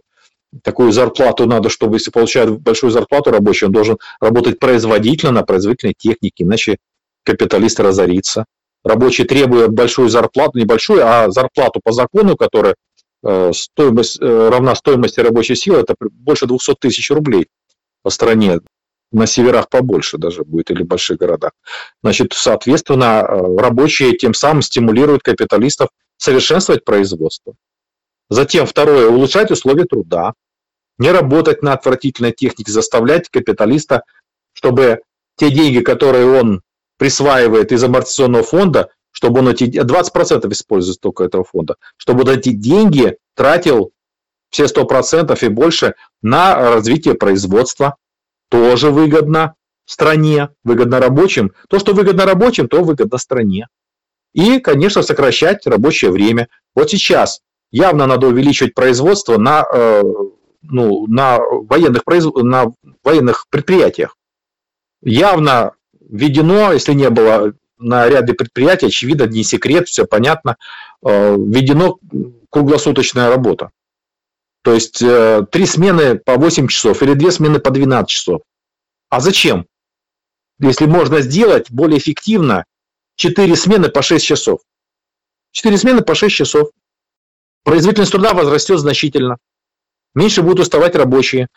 такую 0.63 0.91
зарплату 0.91 1.45
надо, 1.45 1.69
чтобы 1.69 1.97
если 1.97 2.11
получает 2.11 2.49
большую 2.61 2.91
зарплату 2.91 3.31
рабочий, 3.31 3.65
он 3.65 3.71
должен 3.71 3.97
работать 4.19 4.59
производительно 4.59 5.31
на 5.31 5.43
производительной 5.43 5.93
технике, 5.97 6.43
иначе 6.43 6.77
капиталист 7.25 7.79
разорится. 7.79 8.45
Рабочий 8.83 9.25
требует 9.25 9.71
большую 9.71 10.09
зарплату, 10.09 10.59
не 10.59 10.65
большую, 10.65 11.05
а 11.05 11.29
зарплату 11.31 11.81
по 11.83 11.91
закону, 11.91 12.37
которая 12.37 12.75
э, 13.23 13.51
стоимость, 13.53 14.21
э, 14.21 14.49
равна 14.49 14.75
стоимости 14.75 15.19
рабочей 15.19 15.55
силы, 15.55 15.79
это 15.79 15.95
больше 15.99 16.45
200 16.45 16.75
тысяч 16.79 17.09
рублей 17.09 17.47
по 18.03 18.11
стране. 18.11 18.59
На 19.11 19.25
северах 19.27 19.69
побольше 19.69 20.17
даже 20.17 20.43
будет 20.43 20.71
или 20.71 20.83
в 20.83 20.87
больших 20.87 21.17
городах. 21.17 21.51
Значит, 22.03 22.33
соответственно, 22.33 23.25
э, 23.27 23.57
рабочие 23.57 24.15
тем 24.15 24.33
самым 24.33 24.61
стимулируют 24.61 25.23
капиталистов 25.23 25.89
совершенствовать 26.17 26.85
производство. 26.85 27.55
Затем 28.29 28.65
второе, 28.65 29.09
улучшать 29.09 29.51
условия 29.51 29.85
труда 29.85 30.33
не 30.97 31.11
работать 31.11 31.61
на 31.61 31.73
отвратительной 31.73 32.31
технике, 32.31 32.71
заставлять 32.71 33.29
капиталиста, 33.29 34.03
чтобы 34.53 35.01
те 35.37 35.51
деньги, 35.51 35.79
которые 35.79 36.39
он 36.39 36.61
присваивает 36.97 37.71
из 37.71 37.83
амортизационного 37.83 38.43
фонда, 38.43 38.89
чтобы 39.11 39.39
он 39.39 39.49
эти 39.49 39.63
20% 39.63 40.51
использует 40.51 40.99
только 40.99 41.23
этого 41.23 41.43
фонда, 41.43 41.75
чтобы 41.97 42.23
он 42.23 42.29
эти 42.29 42.49
деньги 42.49 43.17
тратил 43.35 43.91
все 44.49 44.65
100% 44.65 45.37
и 45.45 45.47
больше 45.49 45.95
на 46.21 46.55
развитие 46.55 47.15
производства. 47.15 47.95
Тоже 48.49 48.91
выгодно 48.91 49.55
стране, 49.85 50.49
выгодно 50.63 50.99
рабочим. 50.99 51.53
То, 51.69 51.79
что 51.79 51.93
выгодно 51.93 52.25
рабочим, 52.25 52.67
то 52.67 52.83
выгодно 52.83 53.17
стране. 53.17 53.67
И, 54.33 54.59
конечно, 54.59 55.01
сокращать 55.01 55.65
рабочее 55.65 56.11
время. 56.11 56.47
Вот 56.75 56.89
сейчас 56.89 57.41
явно 57.71 58.05
надо 58.05 58.27
увеличивать 58.27 58.73
производство 58.73 59.37
на, 59.37 59.65
э, 59.73 60.03
ну, 60.61 61.07
на, 61.07 61.39
военных, 61.39 62.03
на 62.05 62.65
военных 63.03 63.47
предприятиях. 63.49 64.17
Явно 65.01 65.73
введено, 66.09 66.73
если 66.73 66.93
не 66.93 67.09
было 67.09 67.53
на 67.77 68.07
ряде 68.07 68.33
предприятий, 68.33 68.87
очевидно, 68.87 69.23
не 69.23 69.43
секрет, 69.43 69.87
все 69.87 70.05
понятно, 70.05 70.57
э, 71.05 71.35
введено 71.35 71.97
круглосуточная 72.49 73.29
работа. 73.29 73.71
То 74.61 74.73
есть 74.73 75.01
э, 75.01 75.45
три 75.51 75.65
смены 75.65 76.15
по 76.15 76.37
8 76.37 76.67
часов 76.67 77.03
или 77.03 77.13
две 77.13 77.31
смены 77.31 77.59
по 77.59 77.69
12 77.69 78.09
часов. 78.09 78.41
А 79.09 79.19
зачем? 79.19 79.67
Если 80.59 80.85
можно 80.85 81.21
сделать 81.21 81.69
более 81.69 81.99
эффективно 81.99 82.65
4 83.17 83.55
смены 83.55 83.89
по 83.89 84.01
6 84.01 84.25
часов. 84.25 84.61
4 85.51 85.77
смены 85.77 86.01
по 86.01 86.15
6 86.15 86.33
часов. 86.33 86.69
Производительность 87.63 88.11
труда 88.11 88.33
возрастет 88.33 88.79
значительно. 88.79 89.37
Меньше 90.13 90.41
будут 90.41 90.61
уставать 90.61 90.95
рабочие. 90.95 91.47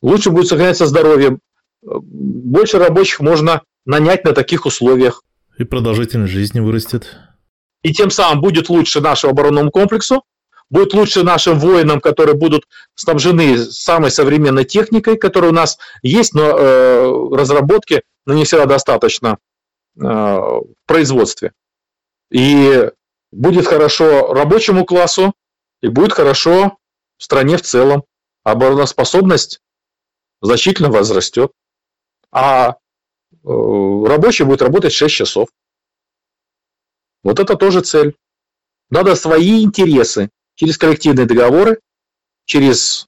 Лучше 0.00 0.30
будет 0.30 0.48
сохраняться 0.48 0.86
здоровье. 0.86 1.38
Больше 1.84 2.78
рабочих 2.78 3.20
можно 3.20 3.62
нанять 3.84 4.24
на 4.24 4.32
таких 4.32 4.66
условиях. 4.66 5.22
И 5.58 5.64
продолжительность 5.64 6.32
жизни 6.32 6.60
вырастет. 6.60 7.16
И 7.82 7.92
тем 7.92 8.10
самым 8.10 8.40
будет 8.40 8.68
лучше 8.68 9.00
нашему 9.00 9.32
оборонному 9.32 9.70
комплексу, 9.70 10.24
будет 10.70 10.94
лучше 10.94 11.22
нашим 11.22 11.58
воинам, 11.58 12.00
которые 12.00 12.34
будут 12.34 12.64
снабжены 12.94 13.58
самой 13.58 14.10
современной 14.10 14.64
техникой, 14.64 15.18
которая 15.18 15.50
у 15.50 15.54
нас 15.54 15.78
есть, 16.02 16.34
но 16.34 16.58
э, 16.58 17.28
разработки, 17.32 18.02
но 18.24 18.34
не 18.34 18.44
всегда 18.44 18.64
достаточно 18.64 19.38
э, 19.96 20.02
в 20.02 20.64
производстве. 20.86 21.52
И 22.30 22.90
будет 23.30 23.66
хорошо 23.66 24.32
рабочему 24.32 24.84
классу, 24.86 25.34
и 25.82 25.88
будет 25.88 26.12
хорошо 26.12 26.78
стране 27.18 27.56
в 27.56 27.62
целом. 27.62 28.04
Обороноспособность 28.42 29.60
значительно 30.40 30.90
возрастет. 30.90 31.52
А 32.34 32.76
Э, 33.44 34.04
рабочий 34.06 34.44
будет 34.44 34.62
работать 34.62 34.92
6 34.92 35.14
часов. 35.14 35.48
Вот 37.22 37.38
это 37.38 37.56
тоже 37.56 37.82
цель. 37.82 38.16
Надо 38.90 39.16
свои 39.16 39.62
интересы 39.62 40.30
через 40.54 40.78
коллективные 40.78 41.26
договоры, 41.26 41.80
через 42.46 43.06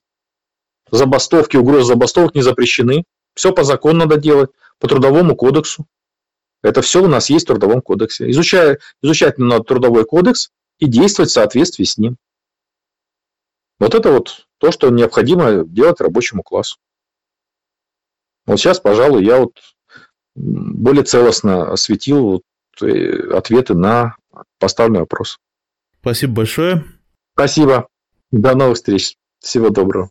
забастовки, 0.90 1.56
угрозы 1.56 1.88
забастовок 1.88 2.34
не 2.34 2.42
запрещены. 2.42 3.04
Все 3.34 3.52
по 3.52 3.64
закону 3.64 4.00
надо 4.00 4.16
делать, 4.18 4.50
по 4.78 4.88
трудовому 4.88 5.36
кодексу. 5.36 5.86
Это 6.62 6.82
все 6.82 7.02
у 7.02 7.08
нас 7.08 7.30
есть 7.30 7.44
в 7.46 7.48
трудовом 7.48 7.80
кодексе. 7.80 8.30
Изучая, 8.30 8.78
изучать 9.02 9.38
надо 9.38 9.64
трудовой 9.64 10.04
кодекс 10.04 10.50
и 10.78 10.86
действовать 10.86 11.30
в 11.30 11.34
соответствии 11.34 11.84
с 11.84 11.96
ним. 11.98 12.16
Вот 13.78 13.94
это 13.94 14.10
вот 14.10 14.46
то, 14.58 14.70
что 14.70 14.88
необходимо 14.90 15.64
делать 15.64 16.00
рабочему 16.00 16.42
классу. 16.42 16.78
Вот 18.46 18.58
сейчас, 18.58 18.80
пожалуй, 18.80 19.24
я 19.24 19.40
вот 19.40 19.52
более 20.34 21.02
целостно 21.02 21.72
осветил 21.72 22.42
э, 22.80 23.30
ответы 23.32 23.74
на 23.74 24.16
поставленный 24.58 25.00
вопрос. 25.00 25.38
Спасибо 26.00 26.34
большое. 26.34 26.84
Спасибо. 27.34 27.88
До 28.30 28.54
новых 28.54 28.76
встреч. 28.76 29.16
Всего 29.40 29.70
доброго. 29.70 30.10